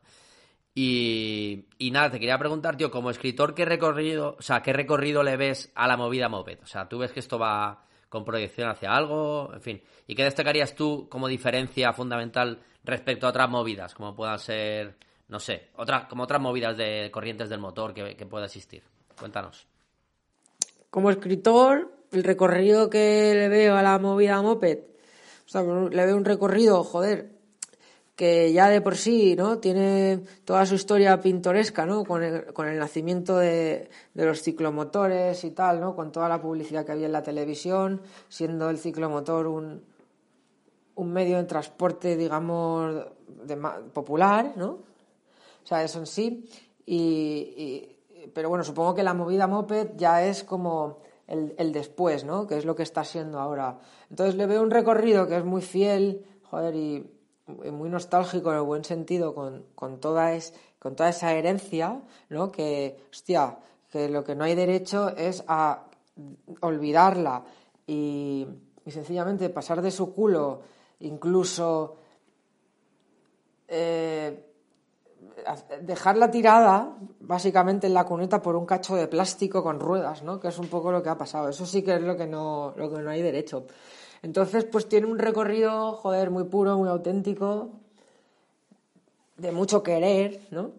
Y, 0.72 1.66
y 1.78 1.90
nada, 1.90 2.12
te 2.12 2.20
quería 2.20 2.38
preguntar, 2.38 2.76
tío, 2.76 2.92
como 2.92 3.10
escritor, 3.10 3.54
¿qué 3.54 3.64
recorrido, 3.64 4.36
o 4.38 4.42
sea, 4.42 4.62
qué 4.62 4.72
recorrido 4.72 5.24
le 5.24 5.36
ves 5.36 5.72
a 5.74 5.88
la 5.88 5.96
movida 5.96 6.28
Moped? 6.28 6.60
O 6.62 6.66
sea, 6.66 6.88
¿tú 6.88 6.98
ves 6.98 7.10
que 7.10 7.18
esto 7.18 7.40
va 7.40 7.86
con 8.12 8.26
proyección 8.26 8.68
hacia 8.68 8.94
algo? 8.94 9.50
En 9.54 9.62
fin. 9.62 9.82
¿Y 10.06 10.14
qué 10.14 10.24
destacarías 10.24 10.74
tú 10.74 11.08
como 11.08 11.28
diferencia 11.28 11.94
fundamental 11.94 12.60
respecto 12.84 13.26
a 13.26 13.30
otras 13.30 13.48
movidas, 13.48 13.94
como 13.94 14.14
puedan 14.14 14.38
ser, 14.38 14.98
no 15.28 15.40
sé, 15.40 15.70
otras, 15.76 16.04
como 16.08 16.24
otras 16.24 16.38
movidas 16.38 16.76
de 16.76 17.08
corrientes 17.10 17.48
del 17.48 17.60
motor 17.60 17.94
que, 17.94 18.26
pueda 18.26 18.44
existir? 18.44 18.82
Cuéntanos. 19.18 19.66
Como 20.90 21.10
escritor, 21.10 21.90
el 22.12 22.22
recorrido 22.22 22.90
que 22.90 23.32
le 23.34 23.48
veo 23.48 23.76
a 23.76 23.82
la 23.82 23.98
movida 23.98 24.42
moped, 24.42 24.80
o 25.46 25.48
sea, 25.48 25.62
le 25.62 26.04
veo 26.04 26.14
un 26.14 26.26
recorrido, 26.26 26.84
joder, 26.84 27.31
que 28.16 28.52
ya 28.52 28.68
de 28.68 28.80
por 28.80 28.96
sí, 28.96 29.36
¿no? 29.36 29.58
Tiene 29.58 30.22
toda 30.44 30.66
su 30.66 30.74
historia 30.74 31.20
pintoresca, 31.20 31.86
¿no? 31.86 32.04
Con 32.04 32.22
el, 32.22 32.52
con 32.52 32.68
el 32.68 32.78
nacimiento 32.78 33.38
de, 33.38 33.88
de 34.14 34.24
los 34.24 34.42
ciclomotores 34.42 35.44
y 35.44 35.50
tal, 35.50 35.80
¿no? 35.80 35.96
Con 35.96 36.12
toda 36.12 36.28
la 36.28 36.40
publicidad 36.40 36.84
que 36.84 36.92
había 36.92 37.06
en 37.06 37.12
la 37.12 37.22
televisión, 37.22 38.02
siendo 38.28 38.68
el 38.68 38.78
ciclomotor 38.78 39.46
un, 39.46 39.82
un 40.94 41.12
medio 41.12 41.38
de 41.38 41.44
transporte, 41.44 42.16
digamos, 42.16 43.06
de 43.44 43.56
popular, 43.92 44.52
¿no? 44.56 44.70
O 44.70 45.66
sea, 45.66 45.82
eso 45.82 45.98
en 45.98 46.06
sí. 46.06 46.44
Y, 46.84 47.96
pero 48.34 48.48
bueno, 48.48 48.64
supongo 48.64 48.94
que 48.94 49.02
la 49.02 49.14
movida 49.14 49.46
moped 49.46 49.92
ya 49.96 50.24
es 50.24 50.44
como 50.44 50.98
el, 51.26 51.54
el 51.56 51.72
después, 51.72 52.24
¿no? 52.24 52.46
Que 52.46 52.58
es 52.58 52.64
lo 52.64 52.74
que 52.74 52.82
está 52.82 53.04
siendo 53.04 53.40
ahora. 53.40 53.78
Entonces 54.10 54.34
le 54.34 54.46
veo 54.46 54.62
un 54.62 54.70
recorrido 54.70 55.26
que 55.26 55.36
es 55.36 55.44
muy 55.44 55.62
fiel, 55.62 56.26
joder, 56.42 56.74
y 56.74 57.10
muy 57.70 57.88
nostálgico 57.88 58.50
en 58.50 58.56
el 58.56 58.62
buen 58.62 58.84
sentido 58.84 59.34
con, 59.34 59.64
con, 59.74 60.00
toda 60.00 60.32
es, 60.32 60.54
con 60.78 60.96
toda 60.96 61.10
esa 61.10 61.32
herencia, 61.32 62.00
¿no? 62.28 62.50
Que, 62.50 63.04
hostia, 63.10 63.58
que 63.90 64.08
lo 64.08 64.24
que 64.24 64.34
no 64.34 64.44
hay 64.44 64.54
derecho 64.54 65.10
es 65.16 65.44
a 65.46 65.84
olvidarla 66.60 67.44
y, 67.86 68.46
y 68.84 68.90
sencillamente 68.90 69.48
pasar 69.50 69.82
de 69.82 69.90
su 69.90 70.14
culo, 70.14 70.62
incluso 71.00 71.96
eh, 73.68 74.48
dejarla 75.80 76.30
tirada 76.30 76.96
básicamente 77.20 77.86
en 77.86 77.94
la 77.94 78.04
cuneta 78.04 78.42
por 78.42 78.56
un 78.56 78.66
cacho 78.66 78.94
de 78.96 79.08
plástico 79.08 79.62
con 79.62 79.80
ruedas, 79.80 80.22
¿no? 80.22 80.38
Que 80.38 80.48
es 80.48 80.58
un 80.58 80.68
poco 80.68 80.92
lo 80.92 81.02
que 81.02 81.08
ha 81.08 81.16
pasado. 81.16 81.48
Eso 81.48 81.64
sí 81.66 81.82
que 81.82 81.94
es 81.94 82.02
lo 82.02 82.16
que 82.16 82.26
no, 82.26 82.74
lo 82.76 82.90
que 82.92 83.00
no 83.00 83.10
hay 83.10 83.22
derecho. 83.22 83.66
Entonces, 84.22 84.64
pues 84.64 84.88
tiene 84.88 85.06
un 85.06 85.18
recorrido, 85.18 85.92
joder, 85.92 86.30
muy 86.30 86.44
puro, 86.44 86.78
muy 86.78 86.88
auténtico, 86.88 87.70
de 89.36 89.50
mucho 89.52 89.82
querer, 89.82 90.40
¿no? 90.50 90.70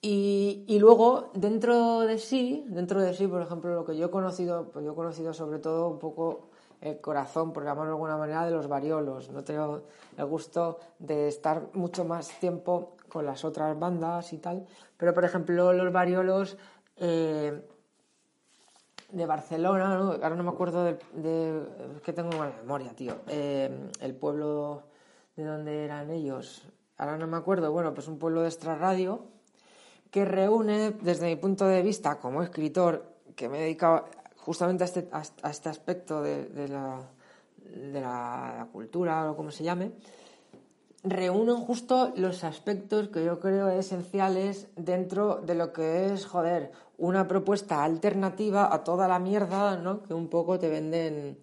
Y, 0.00 0.64
y 0.68 0.78
luego, 0.78 1.30
dentro 1.34 2.00
de 2.00 2.18
sí, 2.18 2.64
dentro 2.68 3.00
de 3.00 3.12
sí, 3.12 3.26
por 3.26 3.42
ejemplo, 3.42 3.74
lo 3.74 3.84
que 3.84 3.96
yo 3.96 4.06
he 4.06 4.10
conocido, 4.10 4.70
pues 4.70 4.84
yo 4.84 4.92
he 4.92 4.94
conocido 4.94 5.32
sobre 5.32 5.58
todo 5.58 5.88
un 5.88 5.98
poco 5.98 6.48
el 6.80 7.00
corazón, 7.00 7.52
por 7.52 7.64
llamarlo 7.64 7.90
de 7.90 7.94
alguna 7.94 8.16
manera, 8.16 8.44
de 8.44 8.52
los 8.52 8.68
variolos. 8.68 9.30
No 9.30 9.42
tengo 9.42 9.82
el 10.16 10.26
gusto 10.26 10.78
de 10.98 11.28
estar 11.28 11.70
mucho 11.72 12.04
más 12.04 12.28
tiempo 12.38 12.96
con 13.08 13.26
las 13.26 13.44
otras 13.44 13.76
bandas 13.78 14.32
y 14.32 14.38
tal, 14.38 14.66
pero 14.96 15.14
por 15.14 15.24
ejemplo, 15.24 15.72
los 15.72 15.92
variolos 15.92 16.56
eh, 16.98 17.60
de 19.16 19.24
Barcelona, 19.24 19.96
¿no? 19.96 20.12
ahora 20.12 20.36
no 20.36 20.42
me 20.42 20.50
acuerdo 20.50 20.84
de, 20.84 20.98
de 21.14 21.62
es 21.96 22.02
que 22.02 22.12
tengo 22.12 22.36
mala 22.36 22.54
memoria, 22.60 22.90
tío, 22.94 23.16
Eh, 23.28 23.90
el 24.00 24.14
pueblo 24.14 24.82
de 25.36 25.44
donde 25.44 25.84
eran 25.84 26.10
ellos, 26.10 26.68
ahora 26.98 27.16
no 27.16 27.26
me 27.26 27.38
acuerdo, 27.38 27.72
bueno, 27.72 27.94
pues 27.94 28.08
un 28.08 28.18
pueblo 28.18 28.42
de 28.42 28.48
extrarradio 28.48 29.24
que 30.10 30.26
reúne, 30.26 30.90
desde 31.00 31.26
mi 31.26 31.36
punto 31.36 31.66
de 31.66 31.82
vista 31.82 32.18
como 32.18 32.42
escritor, 32.42 33.04
que 33.34 33.48
me 33.48 33.58
he 33.58 33.62
dedicado 33.62 34.04
justamente 34.36 34.84
a 34.84 34.86
este, 34.86 35.08
a, 35.10 35.50
este 35.50 35.70
aspecto 35.70 36.20
de, 36.20 36.44
de, 36.46 36.68
la, 36.68 37.00
de 37.92 38.00
la, 38.00 38.54
la 38.58 38.68
cultura 38.70 39.30
o 39.30 39.36
como 39.36 39.50
se 39.50 39.64
llame, 39.64 39.92
reúnen 41.04 41.56
justo 41.56 42.12
los 42.16 42.44
aspectos 42.44 43.08
que 43.08 43.24
yo 43.24 43.40
creo 43.40 43.68
esenciales 43.68 44.68
dentro 44.76 45.36
de 45.36 45.54
lo 45.54 45.72
que 45.72 46.12
es, 46.12 46.26
joder, 46.26 46.72
una 46.98 47.28
propuesta 47.28 47.84
alternativa 47.84 48.72
a 48.72 48.82
toda 48.82 49.08
la 49.08 49.18
mierda, 49.18 49.76
¿no? 49.76 50.02
Que 50.02 50.14
un 50.14 50.28
poco 50.28 50.58
te 50.58 50.68
venden, 50.68 51.38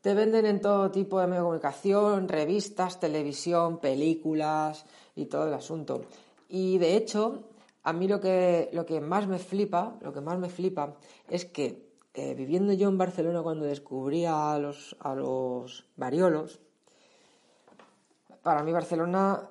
te 0.00 0.14
venden 0.14 0.46
en 0.46 0.60
todo 0.60 0.90
tipo 0.90 1.20
de 1.20 1.26
medio 1.26 1.40
de 1.40 1.44
comunicación, 1.44 2.28
revistas, 2.28 3.00
televisión, 3.00 3.78
películas 3.78 4.86
y 5.14 5.26
todo 5.26 5.48
el 5.48 5.54
asunto. 5.54 6.02
Y 6.48 6.78
de 6.78 6.96
hecho, 6.96 7.44
a 7.82 7.92
mí 7.92 8.08
lo 8.08 8.20
que, 8.20 8.70
lo 8.72 8.86
que 8.86 9.00
más 9.00 9.26
me 9.26 9.38
flipa, 9.38 9.98
lo 10.00 10.12
que 10.12 10.20
más 10.20 10.38
me 10.38 10.48
flipa 10.48 10.96
es 11.28 11.44
que 11.44 11.84
viviendo 12.14 12.72
yo 12.72 12.88
en 12.88 12.96
Barcelona 12.96 13.42
cuando 13.42 13.66
descubrí 13.66 14.24
a 14.24 14.56
los, 14.58 14.96
a 15.00 15.14
los 15.14 15.84
variolos, 15.96 16.60
para 18.42 18.62
mí 18.62 18.72
Barcelona, 18.72 19.50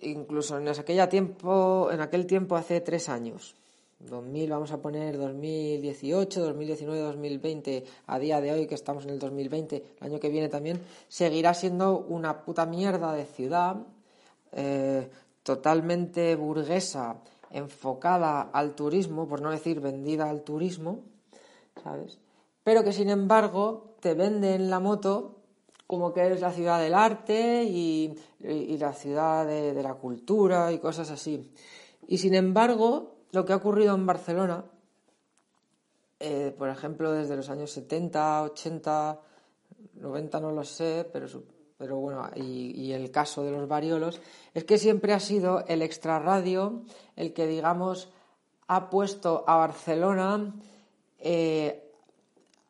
incluso 0.00 0.58
en 0.58 0.66
aquella 0.68 1.08
tiempo, 1.08 1.90
en 1.92 2.00
aquel 2.00 2.26
tiempo 2.26 2.56
hace 2.56 2.80
tres 2.80 3.08
años, 3.08 3.54
2000, 4.08 4.50
vamos 4.50 4.72
a 4.72 4.80
poner 4.80 5.16
2018, 5.16 6.40
2019, 6.40 7.00
2020, 7.00 7.84
a 8.06 8.18
día 8.18 8.40
de 8.40 8.52
hoy 8.52 8.66
que 8.66 8.74
estamos 8.74 9.04
en 9.04 9.10
el 9.10 9.18
2020, 9.18 9.76
el 10.00 10.06
año 10.06 10.20
que 10.20 10.28
viene 10.28 10.48
también, 10.48 10.80
seguirá 11.08 11.54
siendo 11.54 11.98
una 11.98 12.44
puta 12.44 12.66
mierda 12.66 13.12
de 13.12 13.24
ciudad, 13.24 13.76
eh, 14.52 15.08
totalmente 15.42 16.36
burguesa, 16.36 17.16
enfocada 17.50 18.42
al 18.42 18.74
turismo, 18.74 19.28
por 19.28 19.40
no 19.40 19.50
decir 19.50 19.80
vendida 19.80 20.28
al 20.28 20.42
turismo, 20.42 21.00
¿sabes? 21.82 22.18
Pero 22.64 22.84
que 22.84 22.92
sin 22.92 23.10
embargo 23.10 23.96
te 24.00 24.14
venden 24.14 24.70
la 24.70 24.80
moto 24.80 25.42
como 25.92 26.14
que 26.14 26.26
es 26.32 26.40
la 26.40 26.52
ciudad 26.52 26.80
del 26.80 26.94
arte 26.94 27.64
y, 27.64 28.14
la 28.78 28.94
ciudad 28.94 29.46
de, 29.46 29.82
la 29.82 29.92
cultura 29.92 30.72
y 30.72 30.78
cosas 30.78 31.10
así. 31.10 31.52
Y 32.08 32.16
sin 32.16 32.34
embargo, 32.34 33.11
lo 33.32 33.44
que 33.44 33.52
ha 33.52 33.56
ocurrido 33.56 33.94
en 33.94 34.06
Barcelona 34.06 34.64
eh, 36.24 36.54
por 36.56 36.68
ejemplo, 36.68 37.10
desde 37.10 37.34
los 37.34 37.50
años 37.50 37.72
70, 37.72 38.44
80, 38.44 39.20
90 39.94 40.38
no 40.38 40.52
lo 40.52 40.62
sé, 40.62 41.04
pero, 41.12 41.96
bueno, 41.96 42.30
y, 42.36 42.92
el 42.92 43.10
caso 43.10 43.42
de 43.42 43.50
los 43.50 43.66
variolos, 43.66 44.20
es 44.54 44.62
que 44.62 44.78
siempre 44.78 45.14
ha 45.14 45.18
sido 45.18 45.64
el 45.66 45.82
extrarradio 45.82 46.82
el 47.16 47.32
que, 47.32 47.48
digamos, 47.48 48.12
ha 48.68 48.88
puesto 48.88 49.42
a 49.48 49.56
Barcelona, 49.56 50.54
eh, 51.18 51.90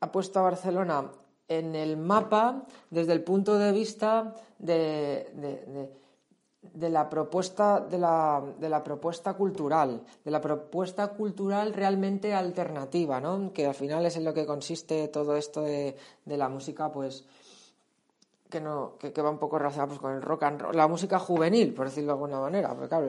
ha 0.01 0.11
puesto 0.11 0.39
a 0.39 0.45
Barcelona 0.45 1.11
en 1.47 1.75
el 1.75 1.99
mapa 1.99 2.65
desde 2.89 3.13
el 3.13 3.23
punto 3.23 3.59
de 3.59 3.73
vista 3.73 4.35
de 4.59 5.91
de 6.63 6.91
la 6.91 7.11
propuesta 7.11 7.81
de 7.81 7.99
la, 7.99 8.43
de 8.59 8.69
la, 8.69 8.85
propuesta 8.85 9.35
cultural, 9.35 10.03
de 10.25 10.31
la 10.31 10.41
propuesta 10.41 11.09
cultural 11.09 11.75
realmente 11.75 12.33
alternativa, 12.33 13.21
¿no? 13.21 13.53
Que 13.53 13.67
al 13.67 13.75
final 13.75 14.07
es 14.07 14.17
en 14.17 14.25
lo 14.25 14.33
que 14.33 14.47
consiste 14.47 15.09
todo 15.09 15.37
esto 15.37 15.63
de, 15.63 15.97
de 16.25 16.37
la 16.37 16.49
música, 16.49 16.91
pues 16.91 17.25
que 18.49 18.61
no 18.61 18.97
que, 18.99 19.13
que 19.13 19.23
va 19.23 19.31
un 19.31 19.39
poco 19.39 19.59
relacionado 19.59 19.89
pues, 19.89 20.01
con 20.01 20.13
el 20.13 20.23
rock 20.23 20.43
and 20.45 20.61
roll, 20.61 20.77
la 20.77 20.87
música 20.87 21.19
juvenil, 21.19 21.75
por 21.75 21.87
decirlo 21.87 22.09
de 22.09 22.13
alguna 22.13 22.41
manera, 22.41 22.69
porque 22.75 22.89
claro, 22.89 23.09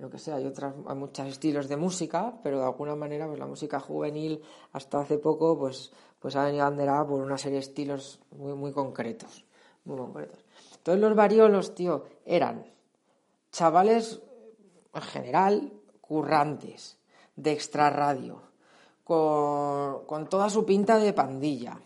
lo 0.00 0.10
que 0.10 0.18
sea, 0.18 0.36
hay 0.36 0.46
otras 0.46 0.74
hay 0.86 0.96
muchos 0.96 1.26
estilos 1.26 1.66
de 1.66 1.76
música, 1.76 2.34
pero 2.42 2.58
de 2.58 2.66
alguna 2.66 2.94
manera 2.94 3.26
pues 3.26 3.38
la 3.38 3.46
música 3.46 3.80
juvenil 3.80 4.42
hasta 4.72 5.00
hace 5.00 5.18
poco 5.18 5.58
pues 5.58 5.90
pues 6.20 6.36
ha 6.36 6.44
venido 6.44 6.64
banderada 6.64 7.06
por 7.06 7.20
una 7.20 7.38
serie 7.38 7.58
de 7.58 7.64
estilos 7.64 8.20
muy 8.30 8.54
muy 8.54 8.72
concretos, 8.72 9.44
muy 9.84 9.96
concretos. 9.96 10.44
Entonces 10.80 11.02
los 11.02 11.14
variolos, 11.14 11.74
tío, 11.74 12.06
eran 12.24 12.64
chavales 13.52 14.22
en 14.94 15.02
general 15.02 15.72
currantes, 16.00 16.96
de 17.36 17.52
extrarradio, 17.52 18.40
con, 19.04 20.06
con 20.06 20.28
toda 20.28 20.48
su 20.48 20.64
pinta 20.64 20.98
de 20.98 21.12
pandilla. 21.12 21.78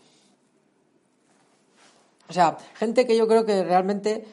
O 2.29 2.33
sea, 2.33 2.57
gente 2.75 3.05
que 3.05 3.17
yo 3.17 3.27
creo 3.27 3.45
que 3.45 3.65
realmente 3.65 4.25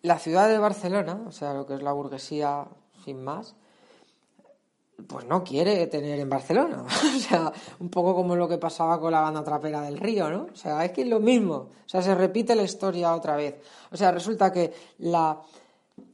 la 0.00 0.18
ciudad 0.18 0.48
de 0.48 0.58
Barcelona, 0.58 1.22
o 1.26 1.32
sea, 1.32 1.52
lo 1.52 1.66
que 1.66 1.74
es 1.74 1.82
la 1.82 1.92
burguesía 1.92 2.68
sin 3.04 3.22
más, 3.22 3.54
pues 5.06 5.26
no 5.26 5.42
quiere 5.44 5.86
tener 5.86 6.18
en 6.18 6.28
Barcelona. 6.28 6.84
o 7.16 7.18
sea, 7.18 7.52
un 7.78 7.88
poco 7.88 8.14
como 8.14 8.36
lo 8.36 8.48
que 8.48 8.58
pasaba 8.58 9.00
con 9.00 9.12
la 9.12 9.20
banda 9.20 9.44
trapera 9.44 9.82
del 9.82 9.98
río, 9.98 10.30
¿no? 10.30 10.48
O 10.52 10.56
sea, 10.56 10.84
es 10.84 10.92
que 10.92 11.02
es 11.02 11.08
lo 11.08 11.20
mismo. 11.20 11.54
O 11.54 11.88
sea, 11.88 12.02
se 12.02 12.14
repite 12.14 12.54
la 12.54 12.62
historia 12.62 13.14
otra 13.14 13.36
vez. 13.36 13.56
O 13.90 13.96
sea, 13.96 14.10
resulta 14.10 14.52
que 14.52 14.72
la, 14.98 15.40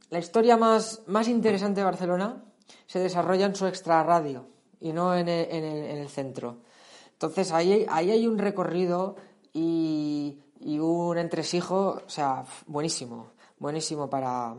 la 0.09 0.19
historia 0.19 0.57
más, 0.57 1.01
más 1.07 1.27
interesante 1.27 1.81
de 1.81 1.85
Barcelona 1.85 2.43
se 2.85 2.99
desarrolla 2.99 3.45
en 3.45 3.55
su 3.55 3.65
extrarradio 3.67 4.45
y 4.79 4.93
no 4.93 5.15
en 5.15 5.27
el, 5.27 5.47
en 5.49 5.63
el, 5.63 5.83
en 5.85 5.97
el 5.97 6.09
centro. 6.09 6.57
Entonces, 7.13 7.51
ahí, 7.51 7.85
ahí 7.89 8.11
hay 8.11 8.27
un 8.27 8.37
recorrido 8.37 9.15
y, 9.53 10.39
y 10.59 10.79
un 10.79 11.17
entresijo, 11.17 12.01
o 12.05 12.09
sea, 12.09 12.45
buenísimo, 12.67 13.31
buenísimo 13.59 14.09
para, 14.09 14.55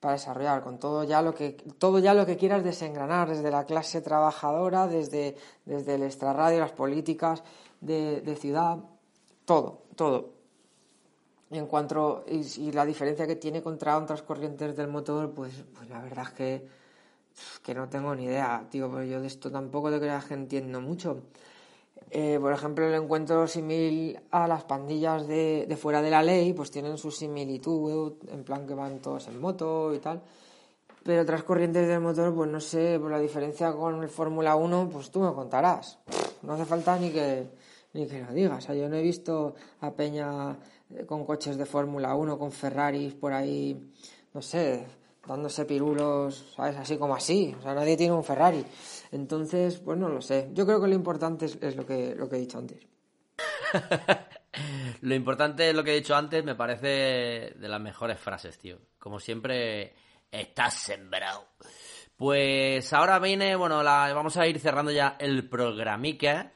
para 0.00 0.14
desarrollar 0.14 0.62
con 0.62 0.78
todo 0.78 1.04
ya 1.04 1.22
lo 1.22 1.34
que 1.34 1.52
todo 1.78 1.98
ya 1.98 2.14
lo 2.14 2.24
que 2.24 2.36
quieras 2.36 2.62
desengranar 2.62 3.28
desde 3.28 3.50
la 3.50 3.64
clase 3.64 4.00
trabajadora 4.00 4.86
desde, 4.86 5.36
desde 5.64 5.94
el 5.96 6.02
extrarradio 6.04 6.60
las 6.60 6.72
políticas 6.72 7.42
de, 7.80 8.20
de 8.20 8.36
ciudad 8.36 8.78
todo 9.44 9.82
todo. 9.96 10.38
Y 11.50 11.56
en 11.56 11.66
cuanto 11.66 12.24
y, 12.28 12.72
la 12.72 12.84
diferencia 12.84 13.26
que 13.26 13.36
tiene 13.36 13.62
contra 13.62 13.96
otras 13.98 14.22
corrientes 14.22 14.76
del 14.76 14.88
motor 14.88 15.32
pues 15.32 15.64
pues 15.74 15.88
la 15.88 16.00
verdad 16.00 16.24
es 16.28 16.32
que 16.32 16.68
que 17.62 17.74
no 17.74 17.88
tengo 17.88 18.14
ni 18.14 18.24
idea 18.24 18.66
tío 18.70 18.90
pero 18.90 19.04
yo 19.04 19.20
de 19.20 19.26
esto 19.26 19.50
tampoco 19.50 19.90
te 19.90 19.98
creas 19.98 20.24
que 20.26 20.34
entiendo 20.34 20.80
mucho 20.80 21.22
eh, 22.10 22.38
por 22.40 22.52
ejemplo, 22.52 22.86
el 22.86 22.94
encuentro 22.94 23.46
simil 23.46 24.18
a 24.30 24.46
las 24.48 24.64
pandillas 24.64 25.26
de, 25.26 25.76
fuera 25.80 26.02
de 26.02 26.10
la 26.10 26.22
ley, 26.22 26.52
pues 26.52 26.70
tienen 26.70 26.96
su 26.98 27.10
similitud, 27.10 28.14
en 28.28 28.44
plan 28.44 28.66
que 28.66 28.74
van 28.74 29.00
todos 29.00 29.28
en 29.28 29.40
moto 29.40 29.94
y 29.94 29.98
tal. 29.98 30.22
Pero 31.04 31.22
otras 31.22 31.42
corrientes 31.42 31.86
del 31.86 32.00
motor, 32.00 32.34
pues 32.34 32.50
no 32.50 32.60
sé, 32.60 32.98
por 32.98 33.10
la 33.10 33.18
diferencia 33.18 33.72
con 33.72 34.02
el 34.02 34.08
Fórmula 34.08 34.56
1, 34.56 34.88
pues 34.92 35.10
tú 35.10 35.20
me 35.20 35.32
contarás. 35.32 35.98
No 36.42 36.54
hace 36.54 36.64
falta 36.64 36.98
ni 36.98 37.10
que, 37.10 37.48
ni 37.92 38.06
que 38.06 38.22
lo 38.22 38.32
digas. 38.32 38.66
Yo 38.68 38.88
no 38.88 38.96
he 38.96 39.02
visto 39.02 39.54
a 39.80 39.92
Peña 39.92 40.56
con 41.06 41.24
coches 41.24 41.56
de 41.56 41.66
Fórmula 41.66 42.14
1, 42.14 42.38
con 42.38 42.52
Ferraris 42.52 43.14
por 43.14 43.32
ahí, 43.32 43.90
no 44.32 44.42
sé, 44.42 44.86
dándose 45.26 45.64
pirulos, 45.64 46.52
¿sabes? 46.56 46.76
Así 46.76 46.96
como 46.96 47.14
así. 47.14 47.54
O 47.58 47.62
sea, 47.62 47.74
nadie 47.74 47.96
tiene 47.96 48.14
un 48.14 48.24
Ferrari. 48.24 48.64
Entonces, 49.12 49.78
pues 49.78 49.98
no 49.98 50.08
lo 50.08 50.20
sé. 50.20 50.50
Yo 50.52 50.66
creo 50.66 50.80
que 50.80 50.88
lo 50.88 50.94
importante 50.94 51.46
es, 51.46 51.76
lo, 51.76 51.86
que, 51.86 52.14
lo 52.14 52.28
que 52.28 52.36
he 52.36 52.40
dicho 52.40 52.58
antes. 52.58 52.86
lo 55.02 55.14
importante 55.14 55.68
es 55.68 55.74
lo 55.74 55.84
que 55.84 55.92
he 55.92 56.00
dicho 56.00 56.14
antes, 56.14 56.44
me 56.44 56.54
parece 56.54 57.54
de 57.56 57.68
las 57.68 57.80
mejores 57.80 58.18
frases, 58.18 58.58
tío. 58.58 58.78
Como 58.98 59.20
siempre, 59.20 59.94
estás 60.30 60.74
sembrado. 60.74 61.46
Pues 62.16 62.92
ahora 62.92 63.18
viene, 63.18 63.54
bueno, 63.54 63.82
la, 63.82 64.12
vamos 64.12 64.36
a 64.36 64.46
ir 64.46 64.58
cerrando 64.58 64.90
ya 64.90 65.16
el 65.20 65.48
programica. 65.48 66.52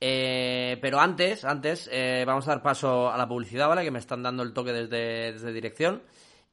Eh, 0.00 0.78
pero 0.82 0.98
antes, 0.98 1.44
antes, 1.44 1.88
eh, 1.92 2.24
vamos 2.26 2.48
a 2.48 2.50
dar 2.50 2.62
paso 2.62 3.08
a 3.08 3.16
la 3.16 3.28
publicidad, 3.28 3.68
¿vale? 3.68 3.84
Que 3.84 3.92
me 3.92 4.00
están 4.00 4.24
dando 4.24 4.42
el 4.42 4.52
toque 4.52 4.72
desde, 4.72 5.32
desde 5.34 5.52
dirección. 5.52 6.02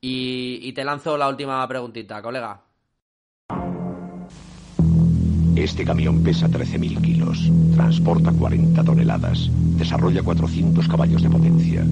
Y, 0.02 0.60
y 0.64 0.74
te 0.74 0.84
lanzo 0.84 1.18
la 1.18 1.28
última 1.28 1.68
preguntita, 1.68 2.22
colega. 2.22 2.62
Este 5.60 5.84
camión 5.84 6.24
pesa 6.24 6.48
13.000 6.48 7.02
kilos, 7.02 7.52
transporta 7.76 8.32
40 8.32 8.82
toneladas, 8.82 9.50
desarrolla 9.78 10.24
400 10.24 10.88
caballos 10.88 11.22
de 11.22 11.30
potencia. 11.30 11.86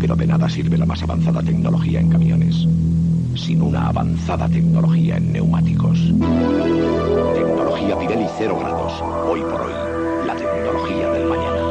Pero 0.00 0.16
de 0.16 0.26
nada 0.26 0.48
sirve 0.48 0.76
la 0.76 0.86
más 0.86 1.04
avanzada 1.04 1.40
tecnología 1.40 2.00
en 2.00 2.10
camiones, 2.10 2.66
sin 3.36 3.62
una 3.62 3.86
avanzada 3.86 4.48
tecnología 4.48 5.18
en 5.18 5.32
neumáticos. 5.32 6.00
Tecnología 7.34 7.96
Pirelli 7.96 8.26
0 8.38 8.58
grados, 8.58 9.00
hoy 9.24 9.40
por 9.42 9.60
hoy, 9.60 10.26
la 10.26 10.34
tecnología 10.34 11.10
del 11.12 11.28
mañana. 11.28 11.62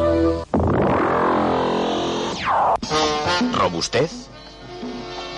Robustez, 3.59 4.29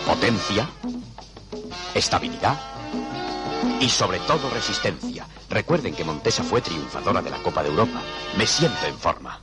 potencia, 0.08 0.70
estabilidad 1.93 2.58
y 3.82 3.89
sobre 3.89 4.20
todo 4.20 4.50
resistencia. 4.54 5.28
Recuerden 5.50 5.93
que 5.93 6.06
Montesa 6.06 6.43
fue 6.43 6.62
triunfadora 6.62 7.22
de 7.22 7.30
la 7.30 7.43
Copa 7.43 7.62
de 7.62 7.70
Europa. 7.70 8.02
Me 8.38 8.48
siento 8.48 8.86
en 8.88 8.98
forma. 8.98 9.41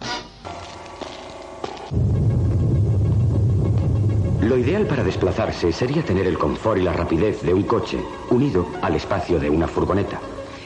Lo 4.41 4.57
ideal 4.57 4.87
para 4.87 5.05
desplazarse 5.05 5.71
sería 5.71 6.03
tener 6.03 6.27
el 6.27 6.39
confort 6.39 6.81
y 6.81 6.83
la 6.83 6.95
rapidez 6.95 7.43
de 7.43 7.53
un 7.53 7.65
coche 7.65 8.03
unido 8.31 8.67
al 8.81 8.95
espacio 8.95 9.39
de 9.39 9.51
una 9.51 9.69
furgoneta. 9.69 10.19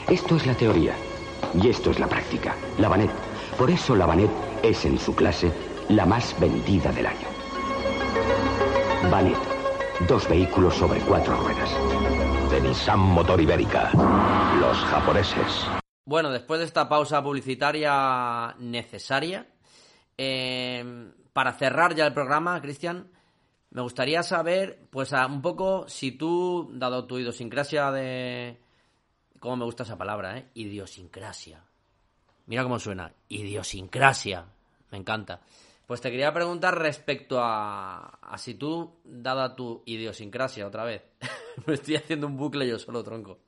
Esto 0.07 0.37
es 0.37 0.45
la 0.45 0.55
teoría 0.55 0.93
y 1.53 1.67
esto 1.67 1.91
es 1.91 1.99
la 1.99 2.07
práctica. 2.07 2.55
La 2.77 2.87
Banet. 2.87 3.11
Por 3.57 3.69
eso 3.69 3.97
la 3.97 4.05
Banet 4.05 4.31
es 4.63 4.85
en 4.85 4.97
su 4.97 5.13
clase 5.13 5.51
la 5.89 6.05
más 6.05 6.39
vendida 6.39 6.93
del 6.93 7.07
año. 7.07 7.27
Banet. 9.11 9.58
Dos 10.07 10.29
vehículos 10.29 10.75
sobre 10.75 11.01
cuatro 11.01 11.35
ruedas 11.35 11.69
de 12.49 12.61
Nissan 12.61 12.99
Motor 12.99 13.41
Ibérica. 13.41 13.91
Los 14.59 14.77
japoneses. 14.77 15.67
Bueno, 16.05 16.31
después 16.31 16.59
de 16.59 16.65
esta 16.65 16.87
pausa 16.87 17.21
publicitaria 17.21 18.55
necesaria, 18.59 19.45
eh, 20.17 21.11
para 21.33 21.51
cerrar 21.53 21.95
ya 21.95 22.07
el 22.07 22.13
programa, 22.13 22.61
Cristian, 22.61 23.11
me 23.71 23.81
gustaría 23.81 24.23
saber, 24.23 24.87
pues, 24.89 25.11
un 25.11 25.41
poco 25.41 25.87
si 25.89 26.13
tú, 26.13 26.71
dado 26.73 27.05
tu 27.05 27.19
idiosincrasia 27.19 27.91
de. 27.91 28.57
¿Cómo 29.39 29.57
me 29.57 29.65
gusta 29.65 29.83
esa 29.83 29.97
palabra, 29.97 30.37
eh? 30.37 30.47
Idiosincrasia. 30.53 31.61
Mira 32.47 32.63
cómo 32.63 32.79
suena. 32.79 33.11
Idiosincrasia. 33.27 34.45
Me 34.91 34.97
encanta. 34.97 35.41
Pues 35.89 36.01
te 36.01 36.11
quería 36.11 36.31
preguntar 36.31 36.77
respecto 36.77 37.39
a, 37.41 38.19
a 38.21 38.37
si 38.37 38.53
tú, 38.53 38.99
dada 39.03 39.55
tu 39.55 39.81
idiosincrasia 39.87 40.67
otra 40.67 40.83
vez, 40.83 41.01
me 41.65 41.73
estoy 41.73 41.95
haciendo 41.95 42.27
un 42.27 42.37
bucle 42.37 42.67
yo 42.67 42.77
solo, 42.77 43.03
tronco. 43.03 43.39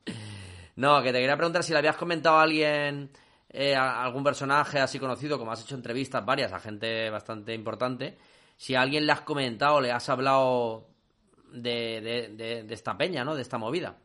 No, 0.75 1.03
que 1.03 1.11
te 1.11 1.19
quería 1.19 1.37
preguntar 1.37 1.61
si 1.61 1.71
le 1.71 1.77
habías 1.77 1.97
comentado 1.97 2.37
a 2.37 2.41
alguien, 2.41 3.11
eh, 3.47 3.75
a 3.75 4.03
algún 4.03 4.23
personaje 4.23 4.79
así 4.79 4.97
conocido, 4.97 5.37
como 5.37 5.51
has 5.51 5.61
hecho 5.61 5.75
entrevistas 5.75 6.25
varias 6.25 6.51
a 6.51 6.59
gente 6.59 7.11
bastante 7.11 7.53
importante, 7.53 8.17
si 8.57 8.73
a 8.73 8.81
alguien 8.81 9.05
le 9.05 9.11
has 9.11 9.21
comentado, 9.21 9.79
le 9.79 9.91
has 9.91 10.09
hablado 10.09 10.87
de, 11.53 12.65
esta 12.71 12.97
peña, 12.97 13.23
¿no? 13.23 13.35
De 13.35 13.43
esta 13.43 13.59
movida. 13.59 13.97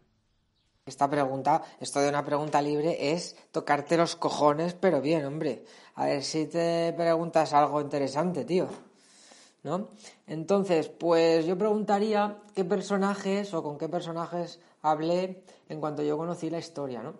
Esta 0.84 1.08
pregunta, 1.08 1.62
esto 1.80 2.00
de 2.00 2.10
una 2.10 2.24
pregunta 2.24 2.60
libre, 2.60 3.12
es 3.12 3.34
tocarte 3.50 3.96
los 3.96 4.14
cojones, 4.14 4.74
pero 4.74 5.00
bien, 5.00 5.24
hombre. 5.24 5.64
A 5.96 6.06
ver 6.06 6.22
si 6.22 6.46
te 6.46 6.92
preguntas 6.96 7.52
algo 7.52 7.80
interesante, 7.80 8.44
tío. 8.44 8.68
¿No? 9.64 9.88
Entonces, 10.28 10.88
pues 10.88 11.44
yo 11.44 11.58
preguntaría 11.58 12.38
qué 12.54 12.64
personajes 12.64 13.52
o 13.52 13.62
con 13.62 13.76
qué 13.78 13.88
personajes 13.88 14.60
hablé 14.82 15.42
en 15.68 15.80
cuanto 15.80 16.02
yo 16.02 16.16
conocí 16.16 16.48
la 16.50 16.58
historia, 16.58 17.02
¿no? 17.02 17.14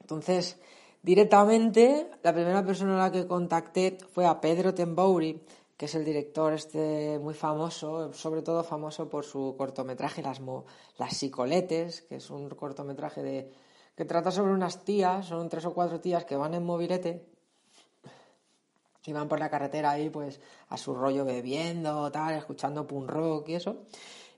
Entonces, 0.00 0.56
Directamente, 1.04 2.08
la 2.22 2.32
primera 2.32 2.64
persona 2.64 2.94
a 2.94 3.08
la 3.08 3.12
que 3.12 3.26
contacté 3.26 3.98
fue 4.14 4.24
a 4.24 4.40
Pedro 4.40 4.72
Tembouri, 4.72 5.38
que 5.76 5.84
es 5.84 5.94
el 5.94 6.02
director 6.02 6.54
este 6.54 7.18
muy 7.18 7.34
famoso, 7.34 8.10
sobre 8.14 8.40
todo 8.40 8.64
famoso 8.64 9.10
por 9.10 9.22
su 9.26 9.54
cortometraje 9.58 10.22
Las, 10.22 10.40
Mo- 10.40 10.64
Las 10.96 11.14
Psicoletes, 11.14 12.00
que 12.08 12.16
es 12.16 12.30
un 12.30 12.48
cortometraje 12.48 13.22
de, 13.22 13.52
que 13.94 14.06
trata 14.06 14.30
sobre 14.30 14.54
unas 14.54 14.82
tías, 14.82 15.26
son 15.26 15.50
tres 15.50 15.66
o 15.66 15.74
cuatro 15.74 16.00
tías 16.00 16.24
que 16.24 16.36
van 16.36 16.54
en 16.54 16.64
mobilete 16.64 17.33
y 19.06 19.12
van 19.12 19.28
por 19.28 19.38
la 19.38 19.50
carretera 19.50 19.90
ahí 19.92 20.10
pues 20.10 20.40
a 20.68 20.76
su 20.76 20.94
rollo 20.94 21.24
bebiendo, 21.24 22.10
tal, 22.10 22.34
escuchando 22.34 22.86
punk 22.86 23.08
rock 23.08 23.48
y 23.50 23.54
eso. 23.54 23.76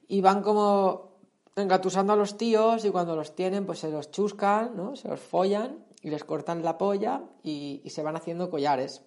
Y 0.09 0.21
van 0.21 0.43
como 0.43 1.17
engatusando 1.55 2.13
a 2.13 2.17
los 2.17 2.37
tíos 2.37 2.85
y 2.85 2.91
cuando 2.91 3.17
los 3.17 3.35
tienen 3.35 3.65
pues 3.65 3.79
se 3.81 3.91
los 3.91 4.11
chuscan, 4.11 4.77
¿no? 4.77 4.97
Se 4.97 5.09
los 5.09 5.21
follan 5.21 5.85
y 6.03 6.11
les 6.11 6.25
cortan 6.25 6.63
la 6.63 6.79
polla 6.79 7.23
y, 7.43 7.83
se 7.87 8.03
van 8.03 8.17
haciendo 8.17 8.51
collares. 8.51 9.03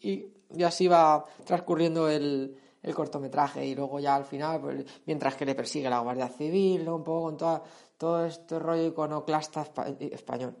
Y, 0.00 0.26
así 0.64 0.88
va 0.88 1.24
transcurriendo 1.44 2.08
el, 2.08 2.56
el 2.82 2.94
cortometraje 2.94 3.64
y 3.66 3.74
luego 3.74 4.00
ya 4.00 4.14
al 4.14 4.24
final, 4.24 4.60
pues, 4.60 4.84
mientras 5.06 5.34
que 5.36 5.46
le 5.46 5.54
persigue 5.54 5.88
la 5.88 6.00
Guardia 6.00 6.28
Civil, 6.28 6.88
un 6.88 7.02
poco 7.02 7.22
con 7.22 7.36
toda, 7.36 7.62
todo 7.96 8.26
este 8.26 8.58
rollo 8.58 8.86
iconoclasta 8.86 9.64
espa- 9.64 9.96
español. 10.00 10.54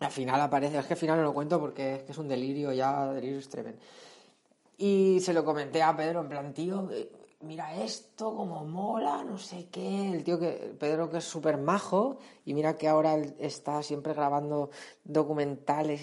Al 0.00 0.10
final 0.10 0.40
aparece, 0.40 0.78
es 0.78 0.86
que 0.86 0.94
al 0.94 0.98
final 1.00 1.16
no 1.18 1.24
lo 1.24 1.34
cuento 1.34 1.58
porque 1.58 1.96
es 1.96 2.02
que 2.04 2.12
es 2.12 2.18
un 2.18 2.28
delirio 2.28 2.72
ya, 2.72 3.12
delirio 3.12 3.38
extremo. 3.38 3.70
Y 4.76 5.18
se 5.20 5.32
lo 5.32 5.44
comenté 5.44 5.82
a 5.82 5.96
Pedro 5.96 6.20
en 6.20 6.28
plan, 6.28 6.54
tío, 6.54 6.88
eh, 6.92 7.10
mira 7.40 7.74
esto, 7.74 8.34
como 8.34 8.64
mola, 8.64 9.24
no 9.24 9.38
sé 9.38 9.66
qué. 9.72 10.12
El 10.12 10.22
tío 10.22 10.38
que, 10.38 10.76
Pedro 10.78 11.10
que 11.10 11.18
es 11.18 11.24
súper 11.24 11.56
majo 11.56 12.18
y 12.44 12.54
mira 12.54 12.76
que 12.76 12.86
ahora 12.86 13.16
está 13.38 13.82
siempre 13.82 14.14
grabando 14.14 14.70
documentales 15.02 16.00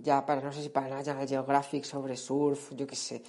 ya 0.00 0.24
para, 0.24 0.40
no 0.40 0.52
sé 0.52 0.62
si 0.62 0.68
para 0.68 0.88
National 0.88 1.26
Geographic 1.26 1.82
sobre 1.82 2.16
surf, 2.16 2.72
yo 2.76 2.86
qué 2.86 2.96
sé. 2.96 3.22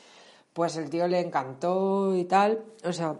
Pues 0.53 0.77
el 0.77 0.89
tío 0.89 1.07
le 1.07 1.19
encantó 1.19 2.15
y 2.15 2.25
tal, 2.25 2.63
o 2.83 2.93
sea, 2.93 3.19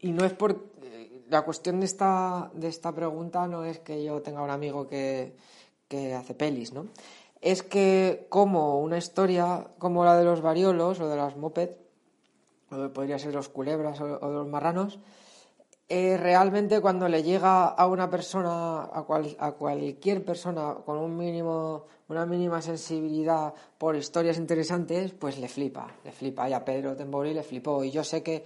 y 0.00 0.12
no 0.12 0.24
es 0.26 0.34
por... 0.34 0.72
eh, 0.82 1.24
La 1.30 1.42
cuestión 1.42 1.80
de 1.80 1.86
esta, 1.86 2.50
de 2.54 2.68
esta 2.68 2.92
pregunta 2.92 3.46
no 3.46 3.64
es 3.64 3.80
que 3.80 4.04
yo 4.04 4.20
tenga 4.22 4.42
un 4.42 4.50
amigo 4.50 4.86
que, 4.86 5.36
que 5.88 6.14
hace 6.14 6.34
pelis, 6.34 6.72
¿no? 6.72 6.86
Es 7.40 7.62
que 7.62 8.26
como 8.28 8.80
una 8.80 8.98
historia 8.98 9.68
como 9.78 10.04
la 10.04 10.16
de 10.16 10.24
los 10.24 10.40
variolos 10.40 11.00
o 11.00 11.08
de 11.08 11.16
las 11.16 11.36
moped, 11.36 11.70
o 12.70 12.88
podría 12.92 13.18
ser 13.18 13.34
los 13.34 13.48
culebras 13.48 14.00
o 14.00 14.06
de 14.06 14.34
los 14.34 14.48
marranos, 14.48 14.98
eh, 15.88 16.16
realmente 16.16 16.80
cuando 16.80 17.06
le 17.08 17.22
llega 17.22 17.68
a 17.68 17.86
una 17.86 18.10
persona, 18.10 18.82
a, 18.92 19.04
cual- 19.06 19.36
a 19.38 19.52
cualquier 19.52 20.24
persona 20.24 20.74
con 20.84 20.98
un 20.98 21.16
mínimo, 21.16 21.84
una 22.08 22.26
mínima 22.26 22.60
sensibilidad 22.60 23.54
por 23.78 23.94
historias 23.94 24.36
interesantes, 24.38 25.12
pues 25.12 25.38
le 25.38 25.46
flipa, 25.48 25.86
le 26.02 26.10
flipa. 26.10 26.48
Y 26.50 26.54
a 26.54 26.64
Pedro 26.64 26.96
Tembori 26.96 27.32
le 27.34 27.44
flipó. 27.44 27.84
Y 27.84 27.92
yo 27.92 28.02
sé 28.02 28.22
que 28.24 28.42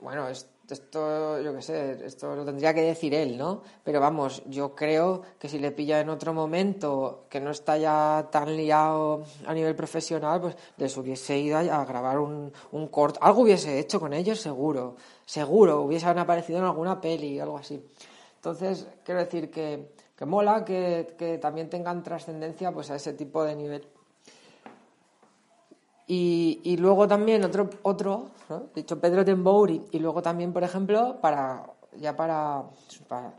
bueno, 0.00 0.28
es- 0.28 0.48
esto, 0.72 1.40
yo 1.40 1.54
qué 1.54 1.62
sé, 1.62 2.04
esto 2.04 2.34
lo 2.34 2.44
tendría 2.44 2.74
que 2.74 2.82
decir 2.82 3.14
él, 3.14 3.36
¿no? 3.36 3.62
Pero 3.84 4.00
vamos, 4.00 4.42
yo 4.46 4.74
creo 4.74 5.22
que 5.38 5.48
si 5.48 5.58
le 5.58 5.70
pilla 5.70 6.00
en 6.00 6.08
otro 6.08 6.32
momento, 6.34 7.26
que 7.28 7.40
no 7.40 7.50
está 7.50 7.76
ya 7.78 8.28
tan 8.30 8.56
liado 8.56 9.22
a 9.46 9.54
nivel 9.54 9.76
profesional, 9.76 10.40
pues 10.40 10.56
les 10.76 10.96
hubiese 10.96 11.38
ido 11.38 11.58
a 11.58 11.84
grabar 11.84 12.18
un, 12.18 12.52
un 12.72 12.88
corto. 12.88 13.20
Algo 13.22 13.42
hubiese 13.42 13.78
hecho 13.78 14.00
con 14.00 14.12
ellos, 14.12 14.40
seguro. 14.40 14.96
Seguro, 15.24 15.82
hubiesen 15.82 16.18
aparecido 16.18 16.58
en 16.58 16.64
alguna 16.64 17.00
peli 17.00 17.38
algo 17.38 17.58
así. 17.58 17.82
Entonces, 18.36 18.88
quiero 19.04 19.20
decir 19.20 19.50
que, 19.50 19.92
que 20.16 20.26
mola 20.26 20.64
que, 20.64 21.14
que 21.16 21.38
también 21.38 21.70
tengan 21.70 22.02
trascendencia 22.02 22.72
pues 22.72 22.90
a 22.90 22.96
ese 22.96 23.12
tipo 23.12 23.44
de 23.44 23.54
nivel. 23.54 23.86
Y, 26.06 26.76
luego 26.78 27.08
también 27.08 27.44
otro, 27.44 27.70
otro 27.82 28.30
¿no? 28.50 28.64
dicho 28.74 29.00
Pedro 29.00 29.24
Tembouri, 29.24 29.86
y 29.92 29.98
luego 29.98 30.20
también, 30.20 30.52
por 30.52 30.62
ejemplo, 30.62 31.18
para 31.20 31.64
ya 31.96 32.16
para, 32.16 32.64
para, 33.08 33.34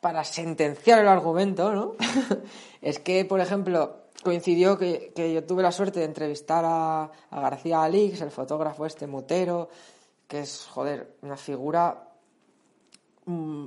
para 0.00 0.24
sentenciar 0.24 1.00
el 1.00 1.08
argumento, 1.08 1.72
¿no? 1.72 1.94
es 2.80 2.98
que, 2.98 3.24
por 3.24 3.40
ejemplo, 3.40 4.02
coincidió 4.22 4.78
que, 4.78 5.12
que 5.14 5.32
yo 5.32 5.44
tuve 5.44 5.62
la 5.62 5.72
suerte 5.72 6.00
de 6.00 6.06
entrevistar 6.06 6.64
a, 6.64 7.10
a 7.30 7.40
García 7.40 7.82
Alix, 7.82 8.20
el 8.20 8.30
fotógrafo 8.30 8.86
este 8.86 9.06
motero, 9.06 9.68
que 10.28 10.40
es, 10.40 10.66
joder, 10.66 11.16
una 11.22 11.36
figura 11.36 12.08
mm, 13.26 13.66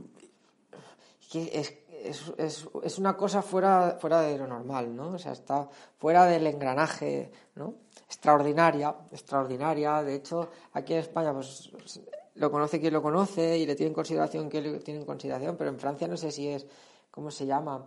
que 1.31 1.51
es, 1.53 1.73
es, 2.09 2.33
es, 2.37 2.67
es 2.83 2.99
una 2.99 3.15
cosa 3.15 3.41
fuera, 3.41 3.97
fuera 3.99 4.21
de 4.21 4.37
lo 4.37 4.47
normal, 4.47 4.95
¿no? 4.95 5.09
O 5.11 5.17
sea, 5.17 5.31
está 5.31 5.67
fuera 5.97 6.25
del 6.25 6.47
engranaje, 6.47 7.31
¿no? 7.55 7.75
Extraordinaria, 8.05 8.95
extraordinaria. 9.11 10.03
De 10.03 10.15
hecho, 10.15 10.49
aquí 10.73 10.93
en 10.93 10.99
España, 10.99 11.33
pues 11.33 11.71
lo 12.35 12.51
conoce 12.51 12.79
quien 12.79 12.93
lo 12.93 13.01
conoce 13.01 13.57
y 13.57 13.65
le 13.65 13.75
tiene 13.75 13.89
en 13.89 13.93
consideración 13.93 14.49
quien 14.49 14.63
le 14.63 14.79
tiene 14.79 14.99
en 15.01 15.05
consideración, 15.05 15.55
pero 15.57 15.69
en 15.69 15.79
Francia 15.79 16.07
no 16.07 16.17
sé 16.17 16.31
si 16.31 16.47
es, 16.49 16.65
¿cómo 17.11 17.31
se 17.31 17.45
llama? 17.45 17.85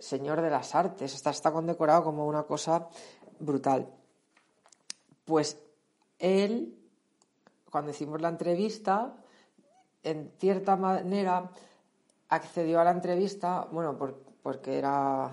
Señor 0.00 0.40
de 0.40 0.50
las 0.50 0.74
Artes. 0.74 1.14
Está, 1.14 1.30
está 1.30 1.52
condecorado 1.52 2.02
como 2.02 2.26
una 2.26 2.44
cosa 2.44 2.88
brutal. 3.38 3.86
Pues 5.24 5.58
él, 6.18 6.76
cuando 7.70 7.90
hicimos 7.90 8.20
la 8.20 8.28
entrevista, 8.28 9.14
en 10.02 10.32
cierta 10.38 10.76
manera 10.76 11.50
accedió 12.34 12.80
a 12.80 12.84
la 12.84 12.90
entrevista, 12.90 13.66
bueno, 13.70 13.96
por- 13.96 14.22
porque 14.42 14.78
era 14.78 15.30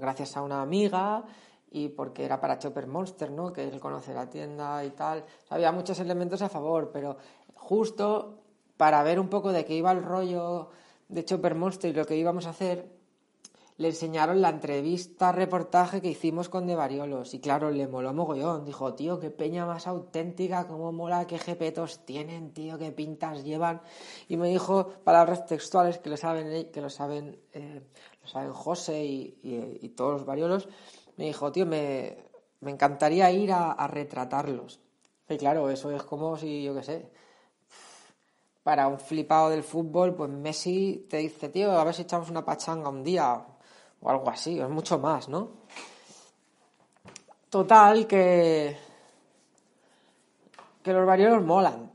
gracias 0.00 0.36
a 0.36 0.42
una 0.42 0.62
amiga 0.62 1.24
y 1.70 1.88
porque 1.88 2.24
era 2.24 2.40
para 2.40 2.58
Chopper 2.58 2.86
Monster, 2.86 3.30
¿no? 3.30 3.52
Que 3.52 3.64
él 3.68 3.80
conoce 3.80 4.14
la 4.14 4.28
tienda 4.30 4.84
y 4.84 4.90
tal. 4.90 5.24
Había 5.50 5.72
muchos 5.72 5.98
elementos 6.00 6.40
a 6.42 6.48
favor, 6.48 6.90
pero 6.92 7.16
justo 7.54 8.38
para 8.76 9.02
ver 9.02 9.18
un 9.20 9.28
poco 9.28 9.52
de 9.52 9.64
qué 9.64 9.74
iba 9.74 9.90
el 9.92 10.02
rollo 10.02 10.70
de 11.08 11.24
Chopper 11.24 11.54
Monster 11.54 11.90
y 11.90 11.94
lo 11.94 12.04
que 12.04 12.16
íbamos 12.16 12.46
a 12.46 12.50
hacer, 12.50 12.95
le 13.78 13.88
enseñaron 13.88 14.40
la 14.40 14.48
entrevista, 14.48 15.32
reportaje 15.32 16.00
que 16.00 16.08
hicimos 16.08 16.48
con 16.48 16.66
De 16.66 16.74
Variolos. 16.74 17.34
Y 17.34 17.40
claro, 17.40 17.70
le 17.70 17.86
moló 17.86 18.14
mogollón. 18.14 18.64
Dijo, 18.64 18.94
tío, 18.94 19.20
qué 19.20 19.30
peña 19.30 19.66
más 19.66 19.86
auténtica, 19.86 20.66
cómo 20.66 20.92
mola, 20.92 21.26
qué 21.26 21.38
jepetos 21.38 22.04
tienen, 22.06 22.52
tío, 22.54 22.78
qué 22.78 22.90
pintas 22.92 23.44
llevan. 23.44 23.82
Y 24.28 24.36
me 24.38 24.48
dijo 24.48 24.88
palabras 25.04 25.44
textuales 25.46 25.98
que 25.98 26.08
lo 26.08 26.16
saben, 26.16 26.46
eh, 26.52 26.70
que 26.70 26.80
lo 26.80 26.88
saben, 26.88 27.38
eh, 27.52 27.82
lo 28.22 28.28
saben 28.28 28.52
José 28.52 29.04
y, 29.04 29.38
y- 29.82 29.88
todos 29.90 30.12
los 30.12 30.24
Variolos. 30.24 30.68
Me 31.16 31.26
dijo, 31.26 31.52
tío, 31.52 31.66
me, 31.66 32.16
me 32.60 32.70
encantaría 32.70 33.30
ir 33.30 33.52
a, 33.52 33.72
a 33.72 33.86
retratarlos. 33.88 34.80
Y 35.28 35.36
claro, 35.36 35.68
eso 35.70 35.90
es 35.90 36.02
como 36.02 36.36
si, 36.38 36.62
yo 36.62 36.74
qué 36.74 36.82
sé, 36.82 37.10
para 38.62 38.88
un 38.88 38.98
flipado 38.98 39.50
del 39.50 39.62
fútbol, 39.62 40.14
pues 40.14 40.30
Messi 40.30 41.06
te 41.10 41.18
dice, 41.18 41.48
tío, 41.50 41.72
a 41.72 41.84
ver 41.84 41.94
si 41.94 42.02
echamos 42.02 42.30
una 42.30 42.44
pachanga 42.44 42.88
un 42.88 43.04
día 43.04 43.44
o 44.00 44.10
algo 44.10 44.28
así, 44.28 44.58
o 44.60 44.64
es 44.64 44.70
mucho 44.70 44.98
más, 44.98 45.28
¿no? 45.28 45.48
Total, 47.50 48.06
que, 48.06 48.76
que 50.82 50.92
los 50.92 51.06
variolos 51.06 51.44
molan. 51.44 51.92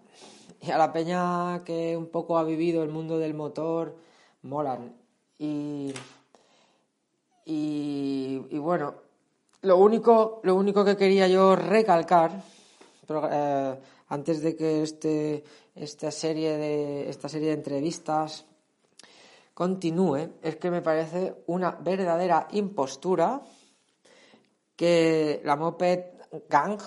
Y 0.62 0.72
a 0.72 0.78
la 0.78 0.94
peña 0.94 1.64
que 1.64 1.98
un 1.98 2.08
poco 2.08 2.38
ha 2.38 2.44
vivido 2.44 2.84
el 2.84 2.90
mundo 2.90 3.18
del 3.18 3.34
motor, 3.34 3.96
molan. 4.44 4.96
Y, 5.40 5.94
y, 7.46 8.42
y 8.50 8.58
bueno, 8.60 8.96
lo 9.62 9.78
único, 9.78 10.40
lo 10.44 10.56
único 10.56 10.84
que 10.84 10.98
quería 10.98 11.28
yo 11.28 11.56
recalcar, 11.56 12.44
eh, 13.10 13.80
antes 14.10 14.42
de 14.42 14.56
que 14.56 14.84
este, 14.84 15.44
esta, 15.76 16.12
serie 16.12 16.58
de, 16.58 17.10
esta 17.10 17.30
serie 17.30 17.50
de 17.50 17.54
entrevistas 17.54 18.46
continúe, 19.62 20.40
es 20.42 20.56
que 20.56 20.72
me 20.72 20.82
parece 20.82 21.44
una 21.46 21.70
verdadera 21.70 22.48
impostura 22.50 23.42
que 24.76 25.40
la 25.44 25.56
Moped 25.56 26.00
Gang 26.50 26.80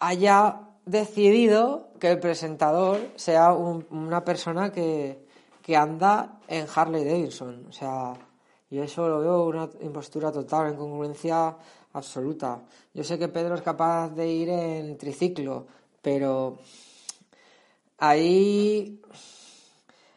haya 0.00 0.70
decidido 0.86 1.90
que 2.00 2.10
el 2.10 2.18
presentador 2.18 2.98
sea 3.16 3.52
un- 3.52 3.86
una 3.90 4.24
persona 4.24 4.72
que, 4.72 5.26
que 5.60 5.76
anda 5.76 6.40
en 6.48 6.66
Harley 6.74 7.04
Davidson. 7.04 7.66
O 7.68 7.72
sea, 7.72 8.14
yo 8.70 8.82
eso 8.82 9.06
lo 9.06 9.20
veo 9.20 9.44
una 9.44 9.68
impostura 9.82 10.32
total, 10.32 10.72
incongruencia 10.72 11.54
absoluta. 11.92 12.62
Yo 12.94 13.04
sé 13.04 13.18
que 13.18 13.28
Pedro 13.28 13.54
es 13.54 13.60
capaz 13.62 14.08
de 14.14 14.26
ir 14.26 14.48
en 14.48 14.96
triciclo, 14.96 15.66
pero 16.00 16.56
ahí 17.98 18.98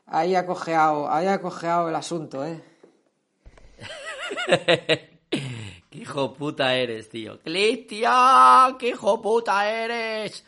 ahí 0.06 0.36
ha 0.36 0.46
cojeado, 0.46 1.12
ahí 1.12 1.28
ha 1.28 1.42
cojeado 1.42 1.90
el 1.90 1.96
asunto, 1.96 2.46
¿eh? 2.46 2.64
¡Qué 5.30 6.00
hijo 6.00 6.34
puta 6.34 6.76
eres, 6.76 7.10
tío! 7.10 7.40
¡Cristian! 7.42 8.78
¡Qué 8.78 8.90
hijo 8.90 9.22
puta 9.22 9.70
eres! 9.70 10.46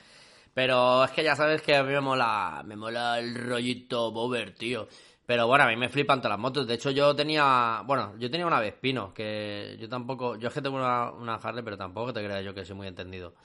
Pero 0.54 1.04
es 1.04 1.12
que 1.12 1.24
ya 1.24 1.36
sabes 1.36 1.62
que 1.62 1.76
a 1.76 1.84
mí 1.84 1.94
me 1.94 2.02
mola, 2.02 2.64
me 2.66 2.76
mola 2.76 3.20
el 3.20 3.36
rollito 3.36 4.12
bober, 4.12 4.56
tío. 4.56 4.88
Pero 5.26 5.46
bueno, 5.46 5.66
a 5.66 5.68
mí 5.68 5.76
me 5.76 5.90
flipan 5.90 6.20
todas 6.20 6.32
las 6.32 6.40
motos. 6.40 6.66
De 6.66 6.74
hecho, 6.74 6.90
yo 6.90 7.16
tenía. 7.16 7.84
Bueno, 7.86 8.16
yo 8.18 8.32
tenía 8.32 8.48
una 8.48 8.60
Vespino, 8.60 9.14
que 9.14 9.78
yo 9.80 9.90
tampoco. 9.90 10.36
Yo 10.38 10.48
es 10.48 10.54
que 10.54 10.62
tengo 10.62 10.78
una, 10.78 11.36
Harley, 11.36 11.64
pero 11.64 11.78
tampoco 11.78 12.14
te 12.14 12.24
creas 12.24 12.44
yo 12.44 12.54
que 12.54 12.66
soy 12.66 12.76
muy 12.76 12.88
entendido 12.88 13.36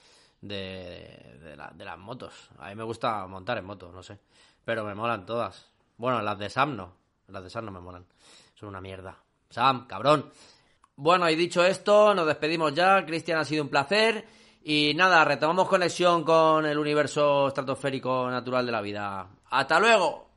de, 0.40 1.36
de, 1.42 1.56
de 1.74 1.84
las 1.84 1.98
motos. 1.98 2.50
A 2.58 2.68
mí 2.70 2.76
me 2.76 2.84
gusta 2.84 3.26
montar 3.26 3.58
en 3.58 3.64
moto, 3.66 3.92
no 3.92 4.02
sé. 4.02 4.18
Pero 4.64 4.84
me 4.84 4.94
molan 4.94 5.26
todas. 5.26 5.71
Bueno, 6.02 6.20
las 6.20 6.36
de 6.36 6.50
Sam 6.50 6.74
no. 6.74 6.96
Las 7.28 7.44
de 7.44 7.48
Sam 7.48 7.66
no 7.66 7.70
me 7.70 7.78
molan. 7.78 8.04
Son 8.54 8.68
una 8.68 8.80
mierda. 8.80 9.22
Sam, 9.48 9.86
cabrón. 9.86 10.32
Bueno, 10.96 11.30
y 11.30 11.36
dicho 11.36 11.64
esto, 11.64 12.12
nos 12.12 12.26
despedimos 12.26 12.74
ya. 12.74 13.06
Cristian, 13.06 13.38
ha 13.38 13.44
sido 13.44 13.62
un 13.62 13.68
placer. 13.68 14.26
Y 14.64 14.94
nada, 14.96 15.24
retomamos 15.24 15.68
conexión 15.68 16.24
con 16.24 16.66
el 16.66 16.76
universo 16.76 17.46
estratosférico 17.46 18.28
natural 18.28 18.66
de 18.66 18.72
la 18.72 18.80
vida. 18.80 19.28
¡Hasta 19.48 19.78
luego! 19.78 20.30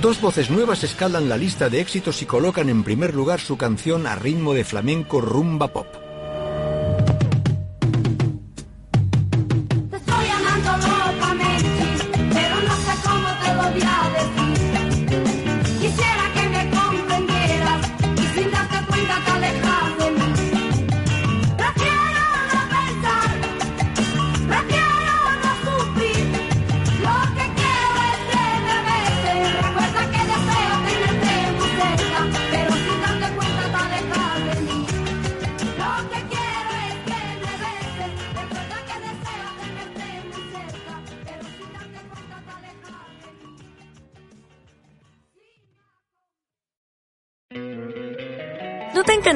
Dos 0.00 0.20
voces 0.20 0.52
nuevas 0.52 0.84
escalan 0.84 1.28
la 1.28 1.36
lista 1.36 1.68
de 1.68 1.80
éxitos 1.80 2.22
y 2.22 2.26
colocan 2.26 2.68
en 2.68 2.84
primer 2.84 3.12
lugar 3.12 3.40
su 3.40 3.58
canción 3.58 4.06
a 4.06 4.14
ritmo 4.14 4.54
de 4.54 4.62
flamenco 4.62 5.20
rumba 5.20 5.66
pop. 5.66 6.05